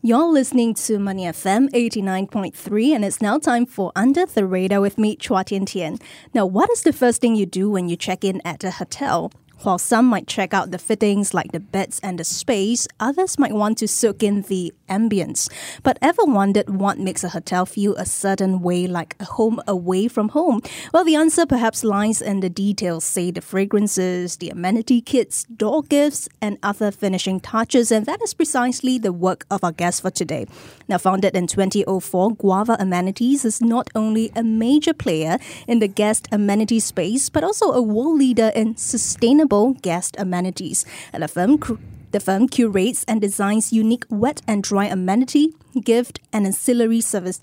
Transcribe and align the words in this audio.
You're 0.00 0.28
listening 0.28 0.74
to 0.74 1.00
Money 1.00 1.24
FM 1.24 1.70
89.3, 1.70 2.94
and 2.94 3.04
it's 3.04 3.20
now 3.20 3.36
time 3.36 3.66
for 3.66 3.90
Under 3.96 4.26
the 4.26 4.46
Radar 4.46 4.80
with 4.80 4.96
me, 4.96 5.16
Chua 5.16 5.44
Tian 5.44 5.66
Tian. 5.66 5.98
Now, 6.32 6.46
what 6.46 6.70
is 6.70 6.84
the 6.84 6.92
first 6.92 7.20
thing 7.20 7.34
you 7.34 7.46
do 7.46 7.68
when 7.68 7.88
you 7.88 7.96
check 7.96 8.22
in 8.22 8.40
at 8.44 8.62
a 8.62 8.70
hotel? 8.70 9.32
While 9.62 9.78
some 9.78 10.06
might 10.06 10.28
check 10.28 10.54
out 10.54 10.70
the 10.70 10.78
fittings 10.78 11.34
like 11.34 11.50
the 11.50 11.58
beds 11.58 11.98
and 12.00 12.16
the 12.16 12.22
space, 12.22 12.86
others 13.00 13.40
might 13.40 13.52
want 13.52 13.78
to 13.78 13.88
soak 13.88 14.22
in 14.22 14.42
the 14.42 14.72
ambience. 14.88 15.50
But 15.82 15.98
ever 16.00 16.22
wondered 16.24 16.70
what 16.70 16.98
makes 16.98 17.24
a 17.24 17.30
hotel 17.30 17.66
feel 17.66 17.96
a 17.96 18.06
certain 18.06 18.60
way, 18.60 18.86
like 18.86 19.16
a 19.18 19.24
home 19.24 19.60
away 19.66 20.06
from 20.06 20.28
home? 20.28 20.62
Well, 20.92 21.04
the 21.04 21.16
answer 21.16 21.44
perhaps 21.44 21.82
lies 21.82 22.22
in 22.22 22.38
the 22.38 22.48
details, 22.48 23.02
say 23.04 23.32
the 23.32 23.40
fragrances, 23.40 24.36
the 24.36 24.50
amenity 24.50 25.00
kits, 25.00 25.42
door 25.44 25.82
gifts, 25.82 26.28
and 26.40 26.56
other 26.62 26.92
finishing 26.92 27.40
touches. 27.40 27.90
And 27.90 28.06
that 28.06 28.22
is 28.22 28.34
precisely 28.34 28.96
the 28.96 29.12
work 29.12 29.44
of 29.50 29.64
our 29.64 29.72
guest 29.72 30.02
for 30.02 30.10
today. 30.10 30.46
Now, 30.86 30.98
founded 30.98 31.34
in 31.34 31.48
2004, 31.48 32.36
Guava 32.36 32.76
Amenities 32.78 33.44
is 33.44 33.60
not 33.60 33.90
only 33.96 34.30
a 34.36 34.44
major 34.44 34.94
player 34.94 35.38
in 35.66 35.80
the 35.80 35.88
guest 35.88 36.28
amenity 36.30 36.78
space, 36.78 37.28
but 37.28 37.42
also 37.42 37.72
a 37.72 37.82
world 37.82 38.18
leader 38.18 38.52
in 38.54 38.76
sustainable 38.76 39.47
sustainable 39.48 39.74
guest 39.82 40.16
amenities. 40.18 40.84
And 41.12 41.22
the 41.22 41.28
firm, 41.28 41.58
the 42.12 42.20
firm 42.20 42.48
curates 42.48 43.04
and 43.08 43.20
designs 43.20 43.72
unique 43.72 44.04
wet 44.10 44.42
and 44.46 44.62
dry 44.62 44.86
amenity, 44.86 45.54
gift, 45.82 46.20
and 46.32 46.46
ancillary 46.46 47.00
service 47.00 47.40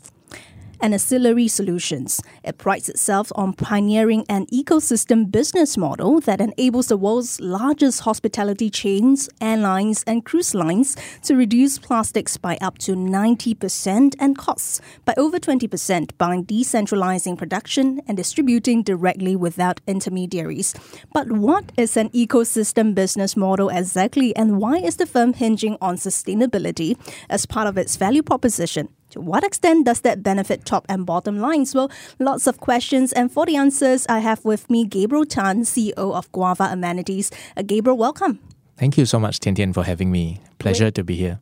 and 0.82 0.94
ancillary 0.94 1.48
solutions. 1.48 2.22
It 2.44 2.58
prides 2.58 2.90
itself 2.90 3.32
on 3.36 3.54
pioneering 3.54 4.26
an 4.30 4.46
ecosystem 4.48 5.32
business 5.32 5.78
model 5.78 6.20
that 6.22 6.42
enables 6.42 6.88
the 6.88 6.98
world's 6.98 7.40
largest 7.40 8.02
hospitality 8.02 8.70
chains, 8.70 9.30
airlines, 9.42 10.04
and 10.08 10.26
cruise 10.26 10.54
lines 10.54 10.96
to 11.24 11.36
reduce 11.36 11.78
plastics 11.78 12.38
by 12.38 12.58
up 12.62 12.78
to 12.80 12.96
90% 12.96 14.16
and 14.20 14.38
costs 14.38 14.82
by 15.06 15.14
over 15.18 15.40
20% 15.40 16.12
by 16.18 16.38
decentralizing 16.38 17.38
production 17.38 18.02
and 18.08 18.18
distributing 18.18 18.84
directly 18.84 19.36
without 19.36 19.82
intermediaries. 19.88 20.74
But 21.14 21.32
what 21.32 21.72
is 21.78 21.98
an 21.98 22.10
ecosystem 22.10 22.96
business 22.96 23.36
model 23.36 23.70
exactly, 23.70 24.36
and 24.36 24.60
why 24.60 24.78
is 24.78 24.98
the 24.98 25.06
firm 25.06 25.34
hinging 25.34 25.78
on 25.82 25.96
sustainability 25.98 26.98
as 27.30 27.46
part 27.46 27.68
of 27.68 27.78
its 27.78 27.96
value 27.96 28.24
proposition? 28.24 28.90
To 29.16 29.22
what 29.22 29.46
extent 29.46 29.86
does 29.86 30.02
that 30.02 30.24
benefit 30.24 30.66
top 30.66 30.86
and 30.90 31.06
bottom 31.06 31.40
lines? 31.40 31.74
Well, 31.74 31.90
lots 32.20 32.48
of 32.48 32.60
questions, 32.60 33.14
and 33.14 33.32
for 33.32 33.46
the 33.46 33.56
answers, 33.56 34.06
I 34.10 34.20
have 34.20 34.44
with 34.44 34.70
me 34.70 34.84
Gabriel 34.84 35.26
Tan, 35.26 35.62
CEO 35.62 35.94
of 35.96 36.30
Guava 36.34 36.66
Amenities. 36.66 37.32
Uh, 37.56 37.62
Gabriel, 37.62 37.98
welcome. 37.98 38.40
Thank 38.76 38.98
you 38.98 39.06
so 39.06 39.18
much, 39.18 39.40
Tian 39.40 39.56
Tian, 39.56 39.72
for 39.72 39.84
having 39.84 40.12
me. 40.12 40.42
Pleasure 40.60 40.86
Great. 40.86 40.96
to 40.96 41.04
be 41.06 41.16
here. 41.16 41.40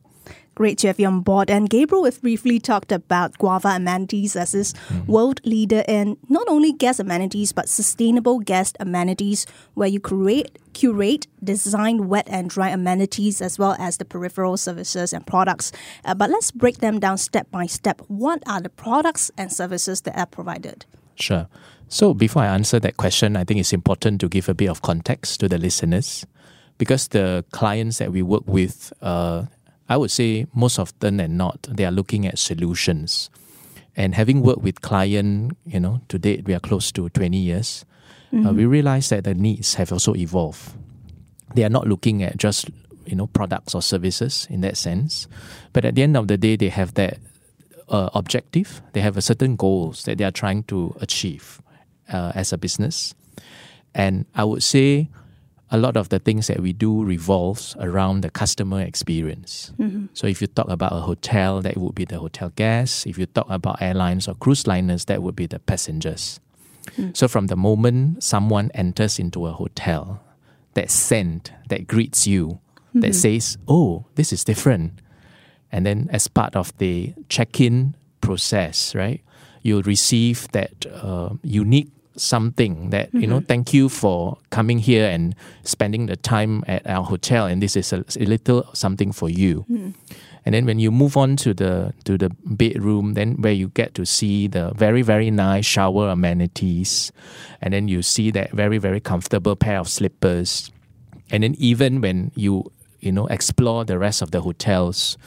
Great 0.56 0.78
to 0.80 0.88
have 0.88 1.00
you 1.00 1.08
on 1.08 1.22
board. 1.22 1.50
And 1.50 1.68
Gabriel, 1.68 2.04
we've 2.04 2.22
briefly 2.22 2.59
talked 2.59 2.92
about 2.92 3.38
Guava 3.40 3.70
Amenities 3.70 4.36
as 4.36 4.52
this 4.52 4.73
mm-hmm. 4.73 5.12
world 5.12 5.42
leader 5.44 5.84
in 5.88 6.18
not 6.30 6.48
only 6.48 6.72
guest 6.72 7.00
amenities, 7.00 7.52
but 7.52 7.68
sustainable 7.68 8.40
guest 8.40 8.78
amenities, 8.80 9.48
where 9.74 9.88
you 9.88 10.00
create, 10.00 10.59
curate, 10.74 11.26
design 11.44 12.08
wet 12.08 12.28
and 12.30 12.52
dry 12.52 12.70
amenities, 12.70 13.42
as 13.42 13.58
well 13.58 13.76
as 13.80 13.98
the 13.98 14.06
peripheral 14.06 14.56
services 14.56 15.12
and 15.12 15.26
products. 15.26 15.72
Uh, 16.06 16.14
but 16.14 16.30
let's 16.30 16.52
break 16.52 16.78
them 16.78 17.00
down 17.00 17.18
step 17.18 17.50
by 17.50 17.66
step. 17.66 18.02
What 18.08 18.44
are 18.46 18.62
the 18.62 18.70
products 18.70 19.31
and 19.38 19.52
services 19.52 20.02
that 20.02 20.16
are 20.16 20.28
provided? 20.28 20.86
Sure. 21.16 21.48
So 21.88 22.14
before 22.14 22.44
I 22.44 22.48
answer 22.48 22.80
that 22.80 22.98
question, 22.98 23.36
I 23.36 23.44
think 23.44 23.59
it's 23.59 23.74
important 23.74 24.22
to 24.22 24.30
give 24.30 24.50
a 24.50 24.54
bit 24.54 24.70
of 24.70 24.81
context 24.81 25.40
to 25.40 25.50
the 25.50 25.58
listeners 25.58 26.26
because 26.78 27.08
the 27.09 27.46
clients 27.52 27.98
that 28.00 28.12
we 28.12 28.22
work 28.22 28.44
with 28.48 28.92
uh, 29.02 29.46
I 29.89 29.98
would 29.98 30.12
say 30.12 30.48
most 30.53 30.80
often 30.80 31.17
than 31.17 31.38
not, 31.38 31.67
they 31.70 31.86
are 31.86 31.92
looking 31.92 32.26
at 32.26 32.39
solutions. 32.39 33.30
And 33.95 34.16
having 34.16 34.42
worked 34.42 34.62
with 34.62 34.81
client, 34.81 35.58
you 35.66 35.80
know, 35.80 36.02
to 36.09 36.17
date 36.17 36.45
we 36.45 36.53
are 36.53 36.59
close 36.59 36.92
to 36.94 37.09
20 37.09 37.38
years, 37.38 37.86
mm-hmm. 38.34 38.48
uh, 38.48 38.53
we 38.53 38.66
realize 38.66 39.09
that 39.09 39.24
the 39.24 39.34
needs 39.34 39.75
have 39.75 39.91
also 39.91 40.16
evolved. 40.16 40.74
They 41.53 41.63
are 41.63 41.69
not 41.69 41.88
looking 41.88 42.24
at 42.24 42.38
just, 42.38 42.69
you 43.06 43.16
know, 43.16 43.28
products 43.28 43.75
or 43.75 43.81
services 43.81 44.47
in 44.50 44.62
that 44.62 44.78
sense, 44.78 45.28
but 45.74 45.86
at 45.86 45.96
the 45.96 46.02
end 46.02 46.18
of 46.18 46.28
the 46.28 46.38
day, 46.38 46.56
they 46.56 46.69
have 46.69 46.96
that 46.96 47.19
uh, 47.90 48.09
objective. 48.13 48.81
They 48.94 49.02
have 49.02 49.18
a 49.18 49.22
certain 49.22 49.56
goals 49.56 50.03
that 50.06 50.18
they 50.18 50.24
are 50.24 50.31
trying 50.31 50.63
to 50.63 50.96
achieve 51.00 51.62
uh, 52.12 52.31
as 52.34 52.52
a 52.52 52.57
business. 52.57 53.13
And 53.94 54.25
I 54.34 54.44
would 54.44 54.63
say 54.63 55.09
a 55.73 55.78
lot 55.78 55.97
of 55.97 56.09
the 56.09 56.19
things 56.19 56.47
that 56.47 56.59
we 56.59 56.72
do 56.72 57.03
revolves 57.03 57.75
around 57.79 58.22
the 58.22 58.29
customer 58.29 58.81
experience. 58.81 59.73
Mm-hmm. 59.79 60.06
So 60.13 60.28
if 60.28 60.39
you 60.39 60.45
talk 60.45 60.69
about 60.69 60.94
a 60.94 61.01
hotel, 61.01 61.61
that 61.61 61.75
would 61.78 61.95
be 61.95 62.06
the 62.06 62.19
hotel 62.19 62.53
guests. 62.56 63.07
If 63.07 63.17
you 63.17 63.25
talk 63.25 63.47
about 63.50 63.81
airlines 63.81 64.28
or 64.28 64.35
cruise 64.35 64.67
liners, 64.67 65.06
that 65.06 65.23
would 65.23 65.35
be 65.35 65.47
the 65.47 65.57
passengers. 65.57 66.39
Mm. 66.95 67.17
So 67.17 67.28
from 67.28 67.47
the 67.47 67.56
moment 67.56 68.23
someone 68.23 68.69
enters 68.75 69.17
into 69.17 69.47
a 69.47 69.51
hotel, 69.51 70.22
that 70.75 70.91
scent 70.91 71.51
that 71.69 71.88
greets 71.88 72.28
you, 72.28 72.59
mm-hmm. 72.89 73.00
that 73.01 73.16
says, 73.16 73.57
"Oh, 73.67 74.06
this 74.16 74.31
is 74.31 74.44
different," 74.44 75.01
and 75.72 75.85
then 75.85 76.07
as 76.12 76.28
part 76.28 76.56
of 76.56 76.75
the 76.78 77.13
check-in 77.29 77.95
process, 78.22 78.94
right, 78.94 79.22
you'll 79.62 79.83
receive 79.83 80.47
that 80.51 80.85
uh, 80.85 81.29
unique 81.41 81.91
something 82.16 82.90
that 82.91 83.07
mm-hmm. 83.09 83.22
you 83.22 83.28
know 83.28 83.38
mm-hmm. 83.38 83.46
thank 83.46 83.74
you 83.74 83.90
for 83.90 84.38
coming 84.50 84.79
here 84.79 85.07
and 85.07 85.35
spending 85.63 86.06
the 86.06 86.16
time 86.16 86.63
at 86.68 86.85
our 86.88 87.03
hotel 87.03 87.46
and 87.46 87.62
this 87.62 87.75
is 87.75 87.91
a, 87.94 88.06
a 88.19 88.25
little 88.25 88.68
something 88.74 89.12
for 89.12 89.29
you 89.29 89.66
mm-hmm. 89.69 89.90
and 90.46 90.56
then 90.56 90.66
when 90.66 90.79
you 90.79 90.91
move 90.91 91.18
on 91.18 91.35
to 91.35 91.53
the 91.53 91.94
to 92.03 92.18
the 92.18 92.29
bedroom 92.46 93.13
then 93.13 93.34
where 93.41 93.53
you 93.53 93.68
get 93.69 93.94
to 93.94 94.06
see 94.06 94.47
the 94.47 94.72
very 94.75 95.01
very 95.01 95.31
nice 95.31 95.66
shower 95.66 96.09
amenities 96.09 97.12
and 97.62 97.74
then 97.74 97.88
you 97.88 98.01
see 98.01 98.30
that 98.31 98.51
very 98.51 98.78
very 98.78 99.00
comfortable 99.00 99.56
pair 99.56 99.80
of 99.80 99.90
slippers 99.90 100.72
and 101.31 101.44
then 101.44 101.56
even 101.57 102.01
when 102.01 102.31
you 102.35 102.72
you 103.00 103.12
know 103.12 103.25
explore 103.28 103.84
the 103.84 103.97
rest 103.97 104.22
of 104.22 104.31
the 104.31 104.41
hotels 104.41 105.18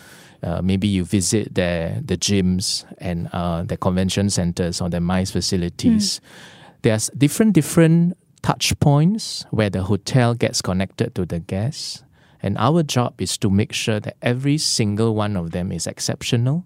uh, 0.42 0.60
maybe 0.62 0.86
you 0.86 1.04
visit 1.04 1.54
the 1.54 2.00
the 2.04 2.16
gyms 2.16 2.84
and 2.98 3.28
uh, 3.32 3.62
the 3.62 3.76
convention 3.76 4.30
centers 4.30 4.80
or 4.80 4.88
the 4.88 5.00
MICE 5.00 5.30
facilities. 5.30 6.20
Mm 6.20 6.52
there's 6.82 7.10
different 7.16 7.52
different 7.52 8.16
touch 8.42 8.78
points 8.78 9.44
where 9.50 9.70
the 9.70 9.82
hotel 9.82 10.34
gets 10.34 10.62
connected 10.62 11.14
to 11.14 11.26
the 11.26 11.40
guests. 11.40 12.02
And 12.42 12.56
our 12.58 12.82
job 12.82 13.20
is 13.20 13.36
to 13.38 13.50
make 13.50 13.72
sure 13.72 13.98
that 13.98 14.16
every 14.22 14.58
single 14.58 15.14
one 15.14 15.36
of 15.36 15.50
them 15.50 15.72
is 15.72 15.86
exceptional 15.86 16.64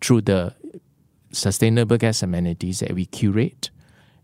through 0.00 0.22
the 0.22 0.54
sustainable 1.30 1.98
guest 1.98 2.22
amenities 2.22 2.80
that 2.80 2.92
we 2.94 3.06
curate 3.06 3.70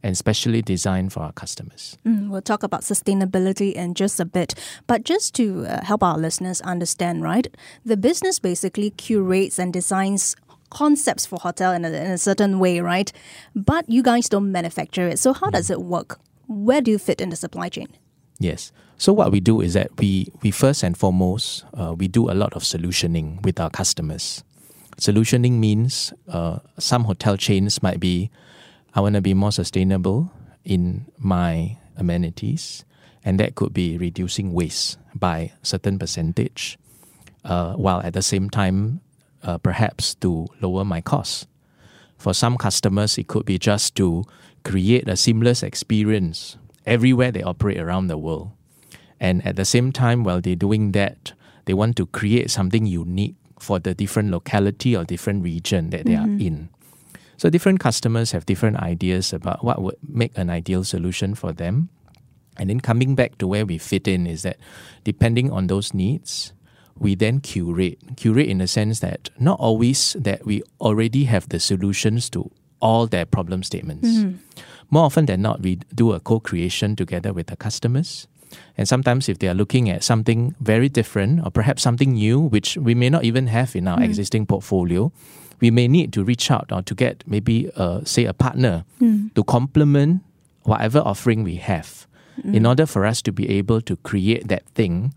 and 0.02 0.18
specially 0.18 0.60
designed 0.60 1.12
for 1.12 1.20
our 1.20 1.32
customers. 1.32 1.96
Mm, 2.04 2.28
we'll 2.28 2.42
talk 2.42 2.62
about 2.62 2.82
sustainability 2.82 3.72
in 3.72 3.94
just 3.94 4.20
a 4.20 4.24
bit. 4.24 4.54
But 4.86 5.04
just 5.04 5.34
to 5.36 5.64
uh, 5.66 5.84
help 5.84 6.02
our 6.02 6.18
listeners 6.18 6.60
understand, 6.60 7.22
right? 7.22 7.46
The 7.86 7.96
business 7.96 8.38
basically 8.38 8.90
curates 8.90 9.58
and 9.58 9.72
designs 9.72 10.36
concepts 10.70 11.26
for 11.26 11.38
hotel 11.38 11.72
in 11.72 11.84
a, 11.84 11.88
in 11.88 12.10
a 12.10 12.18
certain 12.18 12.58
way, 12.58 12.80
right? 12.80 13.12
But 13.54 13.88
you 13.88 14.02
guys 14.02 14.28
don't 14.28 14.50
manufacture 14.50 15.08
it. 15.08 15.18
So 15.18 15.32
how 15.32 15.50
does 15.50 15.70
it 15.70 15.82
work? 15.82 16.18
Where 16.48 16.80
do 16.80 16.90
you 16.90 16.98
fit 16.98 17.20
in 17.20 17.30
the 17.30 17.36
supply 17.36 17.68
chain? 17.68 17.88
Yes. 18.38 18.72
So 18.96 19.12
what 19.12 19.32
we 19.32 19.40
do 19.40 19.60
is 19.60 19.74
that 19.74 19.90
we 19.98 20.28
we 20.42 20.50
first 20.50 20.82
and 20.82 20.96
foremost 20.96 21.64
uh, 21.74 21.94
we 21.96 22.08
do 22.08 22.30
a 22.30 22.34
lot 22.34 22.52
of 22.54 22.62
solutioning 22.62 23.42
with 23.42 23.58
our 23.60 23.70
customers. 23.70 24.44
Solutioning 24.98 25.58
means 25.58 26.12
uh, 26.28 26.58
some 26.78 27.04
hotel 27.04 27.36
chains 27.36 27.82
might 27.82 27.98
be, 27.98 28.30
I 28.94 29.00
want 29.00 29.16
to 29.16 29.20
be 29.20 29.34
more 29.34 29.50
sustainable 29.50 30.30
in 30.64 31.06
my 31.18 31.78
amenities, 31.96 32.84
and 33.24 33.40
that 33.40 33.56
could 33.56 33.74
be 33.74 33.98
reducing 33.98 34.52
waste 34.52 34.98
by 35.14 35.52
certain 35.62 35.98
percentage, 35.98 36.78
uh, 37.44 37.74
while 37.74 38.00
at 38.02 38.12
the 38.12 38.22
same 38.22 38.48
time 38.48 39.00
uh, 39.44 39.58
perhaps 39.58 40.14
to 40.16 40.46
lower 40.60 40.84
my 40.84 41.00
costs. 41.00 41.46
For 42.16 42.34
some 42.34 42.56
customers, 42.56 43.18
it 43.18 43.28
could 43.28 43.44
be 43.44 43.58
just 43.58 43.94
to 43.96 44.24
create 44.64 45.08
a 45.08 45.16
seamless 45.16 45.62
experience 45.62 46.56
everywhere 46.86 47.30
they 47.30 47.42
operate 47.42 47.78
around 47.78 48.08
the 48.08 48.18
world. 48.18 48.50
And 49.20 49.44
at 49.46 49.56
the 49.56 49.64
same 49.64 49.92
time, 49.92 50.24
while 50.24 50.40
they're 50.40 50.56
doing 50.56 50.92
that, 50.92 51.32
they 51.66 51.74
want 51.74 51.96
to 51.96 52.06
create 52.06 52.50
something 52.50 52.86
unique 52.86 53.36
for 53.58 53.78
the 53.78 53.94
different 53.94 54.30
locality 54.30 54.96
or 54.96 55.04
different 55.04 55.42
region 55.42 55.90
that 55.90 56.04
they 56.04 56.12
mm-hmm. 56.12 56.36
are 56.36 56.40
in. 56.40 56.68
So 57.36 57.50
different 57.50 57.80
customers 57.80 58.32
have 58.32 58.46
different 58.46 58.78
ideas 58.78 59.32
about 59.32 59.64
what 59.64 59.82
would 59.82 59.96
make 60.06 60.36
an 60.36 60.50
ideal 60.50 60.84
solution 60.84 61.34
for 61.34 61.52
them. 61.52 61.88
And 62.56 62.70
then 62.70 62.80
coming 62.80 63.14
back 63.14 63.38
to 63.38 63.46
where 63.46 63.66
we 63.66 63.78
fit 63.78 64.06
in 64.06 64.26
is 64.26 64.42
that 64.42 64.58
depending 65.02 65.50
on 65.50 65.66
those 65.66 65.92
needs, 65.92 66.52
we 66.98 67.14
then 67.14 67.40
curate. 67.40 67.98
Curate 68.16 68.48
in 68.48 68.58
the 68.58 68.68
sense 68.68 69.00
that 69.00 69.30
not 69.38 69.58
always 69.58 70.16
that 70.18 70.46
we 70.46 70.62
already 70.80 71.24
have 71.24 71.48
the 71.48 71.60
solutions 71.60 72.30
to 72.30 72.50
all 72.80 73.06
their 73.06 73.24
problem 73.24 73.62
statements. 73.62 74.08
Mm-hmm. 74.08 74.36
More 74.90 75.04
often 75.04 75.26
than 75.26 75.42
not, 75.42 75.60
we 75.60 75.80
do 75.94 76.12
a 76.12 76.20
co-creation 76.20 76.96
together 76.96 77.32
with 77.32 77.46
the 77.48 77.56
customers. 77.56 78.28
And 78.76 78.86
sometimes, 78.86 79.28
if 79.28 79.38
they 79.38 79.48
are 79.48 79.54
looking 79.54 79.90
at 79.90 80.04
something 80.04 80.54
very 80.60 80.88
different 80.88 81.44
or 81.44 81.50
perhaps 81.50 81.82
something 81.82 82.12
new, 82.12 82.38
which 82.38 82.76
we 82.76 82.94
may 82.94 83.10
not 83.10 83.24
even 83.24 83.48
have 83.48 83.74
in 83.74 83.88
our 83.88 83.98
mm. 83.98 84.04
existing 84.04 84.46
portfolio, 84.46 85.10
we 85.60 85.70
may 85.70 85.88
need 85.88 86.12
to 86.12 86.22
reach 86.22 86.50
out 86.50 86.70
or 86.70 86.82
to 86.82 86.94
get 86.94 87.24
maybe, 87.26 87.70
uh, 87.76 88.04
say, 88.04 88.24
a 88.26 88.34
partner 88.34 88.84
mm. 89.00 89.34
to 89.34 89.42
complement 89.44 90.22
whatever 90.62 91.00
offering 91.00 91.42
we 91.42 91.56
have 91.56 92.06
mm. 92.42 92.54
in 92.54 92.66
order 92.66 92.86
for 92.86 93.04
us 93.04 93.22
to 93.22 93.32
be 93.32 93.48
able 93.48 93.80
to 93.80 93.96
create 93.96 94.48
that 94.48 94.66
thing 94.74 95.14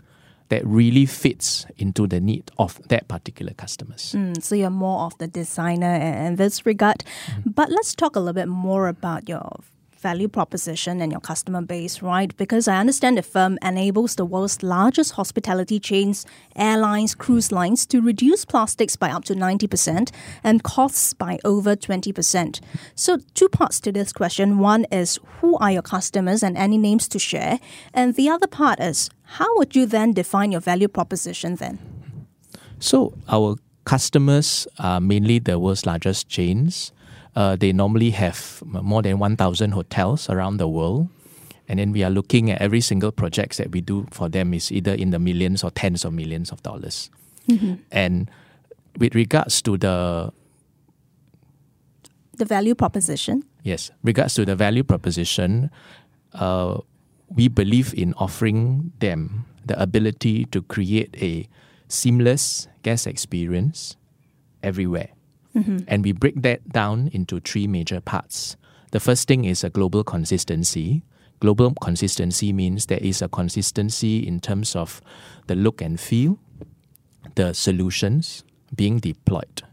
that 0.49 0.65
really 0.65 1.05
fits 1.05 1.65
into 1.77 2.07
the 2.07 2.19
need 2.19 2.51
of 2.57 2.79
that 2.88 3.07
particular 3.07 3.53
customers. 3.53 4.13
Mm, 4.15 4.41
so 4.41 4.55
you're 4.55 4.69
more 4.69 5.05
of 5.05 5.17
the 5.17 5.27
designer 5.27 5.94
in 5.95 6.35
this 6.35 6.65
regard. 6.65 7.03
Mm. 7.27 7.55
But 7.55 7.69
let's 7.69 7.94
talk 7.95 8.15
a 8.15 8.19
little 8.19 8.33
bit 8.33 8.47
more 8.47 8.88
about 8.88 9.27
your 9.27 9.59
value 9.97 10.27
proposition 10.27 11.01
and 11.01 11.11
your 11.11 11.21
customer 11.21 11.61
base, 11.61 12.01
right? 12.01 12.35
Because 12.38 12.67
I 12.67 12.77
understand 12.77 13.17
the 13.17 13.23
firm 13.23 13.57
enables 13.61 14.15
the 14.15 14.25
world's 14.25 14.63
largest 14.63 15.13
hospitality 15.13 15.79
chains, 15.79 16.25
airlines, 16.55 17.15
cruise 17.15 17.51
lines 17.51 17.85
to 17.88 18.01
reduce 18.01 18.45
plastics 18.45 18.95
by 18.95 19.09
up 19.09 19.25
to 19.25 19.35
90% 19.35 20.11
and 20.44 20.63
costs 20.63 21.13
by 21.13 21.39
over 21.44 21.75
20%. 21.75 22.59
So, 22.95 23.17
two 23.33 23.49
parts 23.49 23.79
to 23.81 23.91
this 23.91 24.13
question. 24.13 24.59
One 24.59 24.85
is 24.91 25.19
who 25.39 25.57
are 25.57 25.71
your 25.71 25.81
customers 25.81 26.44
and 26.44 26.57
any 26.57 26.77
names 26.77 27.07
to 27.09 27.19
share? 27.19 27.59
And 27.94 28.15
the 28.15 28.29
other 28.29 28.47
part 28.47 28.79
is 28.79 29.09
how 29.23 29.57
would 29.57 29.75
you 29.75 29.85
then 29.85 30.13
define 30.13 30.51
your 30.51 30.61
value 30.61 30.88
proposition 30.88 31.55
then? 31.55 31.79
So, 32.79 33.13
our 33.27 33.57
customers 33.85 34.67
are 34.79 34.99
mainly 34.99 35.39
the 35.39 35.57
world's 35.57 35.85
largest 35.85 36.27
chains 36.27 36.91
uh, 37.37 37.55
they 37.55 37.71
normally 37.71 38.09
have 38.09 38.63
more 38.65 39.03
than 39.03 39.19
1,000 39.19 39.71
hotels 39.71 40.27
around 40.27 40.57
the 40.57 40.67
world. 40.67 41.07
And 41.67 41.77
then 41.77 41.91
we 41.91 42.03
are 42.03 42.09
looking 42.09 42.49
at 42.49 42.59
every 42.59 42.81
single 42.81 43.11
project 43.11 43.57
that 43.57 43.71
we 43.71 43.79
do 43.79 44.07
for 44.09 44.27
them 44.27 44.55
is 44.55 44.71
either 44.71 44.93
in 44.93 45.11
the 45.11 45.19
millions 45.19 45.63
or 45.63 45.69
tens 45.69 46.03
of 46.03 46.13
millions 46.13 46.51
of 46.51 46.63
dollars. 46.63 47.11
Mm-hmm. 47.47 47.75
And 47.91 48.31
with 48.97 49.13
regards 49.13 49.61
to 49.61 49.77
the 49.77 50.33
the 52.33 52.45
value 52.45 52.73
proposition, 52.73 53.43
yes, 53.63 53.91
regards 54.03 54.33
to 54.35 54.45
the 54.45 54.55
value 54.55 54.83
proposition, 54.83 55.69
uh, 56.33 56.79
we 57.29 57.47
believe 57.49 57.93
in 57.93 58.13
offering 58.17 58.93
them 58.99 59.45
the 59.65 59.79
ability 59.79 60.45
to 60.45 60.61
create 60.63 61.15
a 61.21 61.47
seamless 61.87 62.67
guest 62.81 63.05
experience 63.05 63.95
everywhere. 64.63 65.16
Mm-hmm. 65.57 65.77
And 65.88 66.04
we 66.04 66.12
break 66.12 66.42
that 66.44 66.69
down 66.69 67.09
into 67.13 67.39
three 67.39 67.68
major 67.68 68.00
parts. 68.00 68.56
The 68.92 69.00
first 69.00 69.27
thing 69.27 69.45
is 69.45 69.63
a 69.63 69.69
global 69.69 70.04
consistency. 70.04 71.04
Global 71.39 71.74
consistency 71.81 72.54
means 72.54 72.86
there 72.86 73.00
is 73.01 73.21
a 73.21 73.27
consistency 73.27 74.25
in 74.25 74.39
terms 74.39 74.75
of 74.75 75.01
the 75.48 75.56
look 75.56 75.81
and 75.81 76.00
feel, 76.00 76.39
the 77.36 77.54
solutions 77.54 78.44
being 78.75 79.00
deployed 79.00 79.63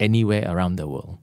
anywhere 0.00 0.44
around 0.48 0.76
the 0.76 0.86
world. 0.86 1.18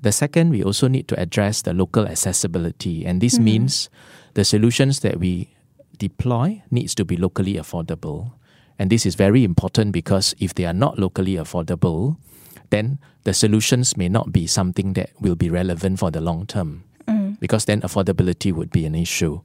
The 0.00 0.12
second, 0.12 0.50
we 0.50 0.62
also 0.62 0.86
need 0.86 1.08
to 1.08 1.20
address 1.20 1.62
the 1.62 1.74
local 1.74 2.06
accessibility, 2.06 3.04
and 3.04 3.20
this 3.20 3.34
mm-hmm. 3.34 3.44
means 3.44 3.90
the 4.34 4.44
solutions 4.44 5.00
that 5.00 5.18
we 5.18 5.54
deploy 5.98 6.62
needs 6.70 6.94
to 6.94 7.04
be 7.04 7.16
locally 7.16 7.54
affordable. 7.54 8.32
And 8.78 8.90
this 8.90 9.04
is 9.04 9.16
very 9.16 9.42
important 9.42 9.90
because 9.90 10.36
if 10.38 10.54
they 10.54 10.64
are 10.64 10.72
not 10.72 10.98
locally 10.98 11.34
affordable, 11.34 12.16
then 12.70 12.98
the 13.24 13.34
solutions 13.34 13.96
may 13.96 14.08
not 14.08 14.32
be 14.32 14.46
something 14.46 14.92
that 14.94 15.10
will 15.20 15.36
be 15.36 15.50
relevant 15.50 15.98
for 15.98 16.10
the 16.10 16.20
long 16.20 16.46
term 16.46 16.84
mm. 17.06 17.38
because 17.40 17.64
then 17.64 17.80
affordability 17.82 18.52
would 18.52 18.70
be 18.70 18.84
an 18.84 18.94
issue. 18.94 19.40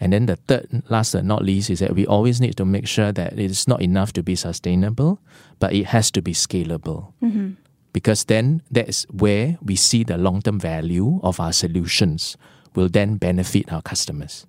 And 0.00 0.12
then 0.12 0.26
the 0.26 0.36
third, 0.36 0.82
last 0.88 1.12
but 1.12 1.24
not 1.24 1.42
least, 1.42 1.70
is 1.70 1.80
that 1.80 1.94
we 1.94 2.06
always 2.06 2.40
need 2.40 2.56
to 2.56 2.64
make 2.64 2.86
sure 2.86 3.10
that 3.10 3.32
it 3.32 3.50
is 3.50 3.66
not 3.66 3.82
enough 3.82 4.12
to 4.12 4.22
be 4.22 4.36
sustainable, 4.36 5.18
but 5.58 5.72
it 5.72 5.86
has 5.86 6.10
to 6.12 6.22
be 6.22 6.32
scalable. 6.32 7.12
Mm-hmm. 7.22 7.50
Because 7.92 8.24
then 8.24 8.62
that 8.70 8.88
is 8.88 9.06
where 9.10 9.58
we 9.60 9.74
see 9.74 10.04
the 10.04 10.16
long 10.16 10.40
term 10.40 10.60
value 10.60 11.18
of 11.22 11.40
our 11.40 11.52
solutions 11.52 12.36
will 12.74 12.88
then 12.88 13.16
benefit 13.16 13.72
our 13.72 13.82
customers. 13.82 14.46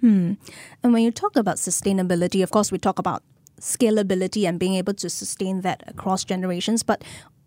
Hmm. 0.00 0.34
And 0.82 0.92
when 0.92 1.02
you 1.02 1.10
talk 1.10 1.36
about 1.36 1.56
sustainability, 1.56 2.42
of 2.42 2.50
course, 2.50 2.70
we 2.70 2.78
talk 2.78 2.98
about 2.98 3.22
scalability 3.60 4.46
and 4.46 4.58
being 4.58 4.74
able 4.74 4.94
to 4.94 5.08
sustain 5.08 5.60
that 5.62 5.82
across 5.86 6.24
generations. 6.24 6.82
But 6.82 7.02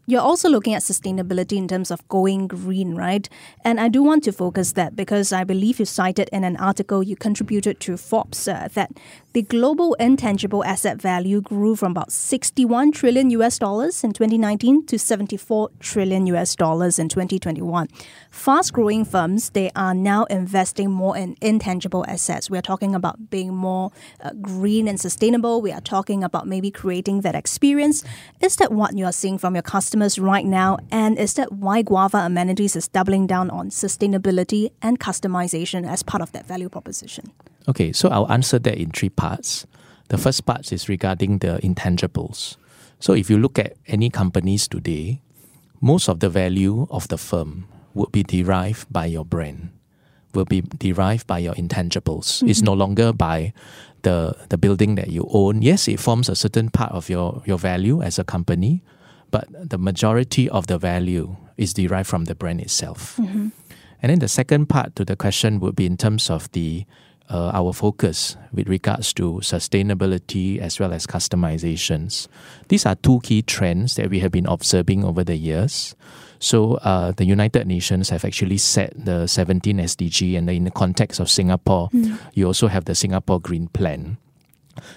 you're 0.08 0.22
also 0.22 0.50
looking 0.50 0.74
at 0.74 0.82
sustainability 0.82 1.58
in 1.58 1.68
terms 1.68 1.92
of 1.92 2.08
going 2.08 2.48
green, 2.48 2.96
right? 2.96 3.28
And 3.64 3.80
I 3.80 3.90
do 3.90 4.04
want 4.04 4.24
to 4.26 4.32
focus 4.32 4.74
that 4.74 4.96
because 4.96 5.34
I 5.34 5.44
believe 5.44 5.80
you 5.80 5.86
cited 5.86 6.30
in 6.32 6.44
an 6.44 6.58
article 6.58 7.02
you 7.04 7.16
contributed 7.16 7.80
to 7.82 7.98
Forbes 7.98 8.48
uh, 8.48 8.68
that 8.74 8.92
the 9.36 9.42
global 9.42 9.96
intangible 9.96 10.64
asset 10.64 11.02
value 11.02 11.42
grew 11.42 11.76
from 11.76 11.92
about 11.92 12.10
61 12.10 12.94
trillion 12.94 13.30
US 13.32 13.60
dollars 13.60 14.02
in 14.02 14.14
2019 14.14 14.86
to 14.86 14.98
74 14.98 15.72
trillion 15.82 16.26
US 16.28 16.56
dollars 16.56 16.98
in 16.98 17.10
2021. 17.10 17.90
Fast 18.32 18.72
growing 18.72 19.04
firms, 19.04 19.50
they 19.50 19.72
are 19.76 19.94
now 19.94 20.24
investing 20.30 20.90
more 20.90 21.18
in 21.18 21.36
intangible 21.42 22.06
assets. 22.08 22.50
We 22.50 22.58
are 22.58 22.62
talking 22.62 22.96
about 22.96 23.30
being 23.30 23.54
more 23.54 23.92
uh, 24.24 24.32
green 24.42 24.88
and 24.88 25.02
sustainable. 25.02 25.62
We 25.62 25.74
are 25.74 25.82
talking 25.82 26.24
about 26.24 26.48
maybe 26.48 26.72
creating 26.72 27.20
that 27.22 27.36
experience. 27.36 28.06
Is 28.40 28.56
that 28.56 28.72
what 28.72 28.98
you 28.98 29.04
are 29.04 29.12
seeing 29.12 29.38
from 29.38 29.54
your 29.54 29.64
customers 29.64 30.18
right 30.18 30.46
now? 30.46 30.78
And 30.92 31.20
is 31.20 31.34
that 31.34 31.52
why 31.52 31.82
Guava 31.82 32.20
Amenities 32.20 32.78
is 32.78 32.88
doubling 32.88 33.28
down 33.28 33.50
on 33.50 33.70
sustainability 33.70 34.70
and 34.82 34.98
customization 34.98 35.86
as 35.86 36.04
part 36.04 36.22
of 36.22 36.32
that 36.32 36.48
value 36.48 36.70
proposition? 36.70 37.34
Okay, 37.68 37.92
so 37.92 38.10
I'll 38.10 38.32
answer 38.32 38.60
that 38.60 38.78
in 38.78 38.92
three 38.92 39.10
parts. 39.10 39.66
The 40.10 40.18
first 40.18 40.46
part 40.46 40.72
is 40.72 40.88
regarding 40.88 41.40
the 41.40 41.60
intangibles. 41.64 42.58
So 43.00 43.14
if 43.14 43.30
you 43.30 43.38
look 43.38 43.58
at 43.58 43.74
any 43.88 44.10
companies 44.10 44.68
today, 44.68 45.22
most 45.82 46.08
of 46.10 46.20
the 46.20 46.30
value 46.30 46.88
of 46.90 47.08
the 47.08 47.18
firm 47.18 47.68
would 47.94 48.12
be 48.12 48.24
derived 48.24 48.92
by 48.92 49.06
your 49.06 49.26
brand, 49.26 49.70
will 50.34 50.46
be 50.46 50.62
derived 50.62 51.26
by 51.28 51.40
your 51.40 51.54
intangibles. 51.56 52.26
Mm-hmm. 52.26 52.50
It's 52.50 52.62
no 52.62 52.74
longer 52.74 53.14
by 53.14 53.54
the 54.04 54.36
the 54.50 54.58
building 54.58 54.96
that 54.96 55.10
you 55.10 55.28
own. 55.32 55.62
Yes, 55.62 55.88
it 55.88 56.00
forms 56.00 56.30
a 56.30 56.36
certain 56.36 56.70
part 56.70 56.92
of 56.92 57.10
your, 57.10 57.42
your 57.46 57.58
value 57.58 58.02
as 58.02 58.20
a 58.20 58.24
company, 58.24 58.84
but 59.32 59.48
the 59.52 59.78
majority 59.78 60.50
of 60.50 60.68
the 60.68 60.78
value 60.78 61.36
is 61.58 61.74
derived 61.74 62.08
from 62.08 62.26
the 62.26 62.36
brand 62.36 62.62
itself. 62.62 63.18
Mm-hmm. 63.18 63.50
And 64.02 64.10
then 64.12 64.20
the 64.20 64.28
second 64.28 64.68
part 64.68 64.96
to 64.98 65.06
the 65.06 65.16
question 65.16 65.60
would 65.62 65.76
be 65.76 65.86
in 65.86 65.98
terms 65.98 66.30
of 66.30 66.52
the 66.52 66.86
uh, 67.30 67.52
our 67.54 67.74
focus 67.74 68.38
with 68.54 68.70
regards 68.70 69.14
to 69.14 69.40
sustainability 69.42 70.60
as 70.60 70.80
well 70.80 70.94
as 70.94 71.08
customizations. 71.08 72.28
These 72.68 72.86
are 72.86 72.96
two 72.96 73.20
key 73.24 73.42
trends 73.42 73.96
that 73.96 74.10
we 74.10 74.20
have 74.20 74.32
been 74.32 74.46
observing 74.46 75.04
over 75.04 75.24
the 75.24 75.36
years. 75.36 75.96
So, 76.40 76.76
uh, 76.76 77.12
the 77.12 77.26
United 77.26 77.66
Nations 77.66 78.10
have 78.10 78.26
actually 78.26 78.58
set 78.58 78.94
the 78.94 79.26
17 79.26 79.78
SDG, 79.78 80.38
and 80.38 80.50
in 80.50 80.66
the 80.66 80.72
context 80.72 81.20
of 81.20 81.30
Singapore, 81.30 81.90
mm. 81.90 82.20
you 82.34 82.46
also 82.46 82.68
have 82.68 82.86
the 82.86 82.94
Singapore 82.94 83.40
Green 83.40 83.68
Plan. 83.70 84.18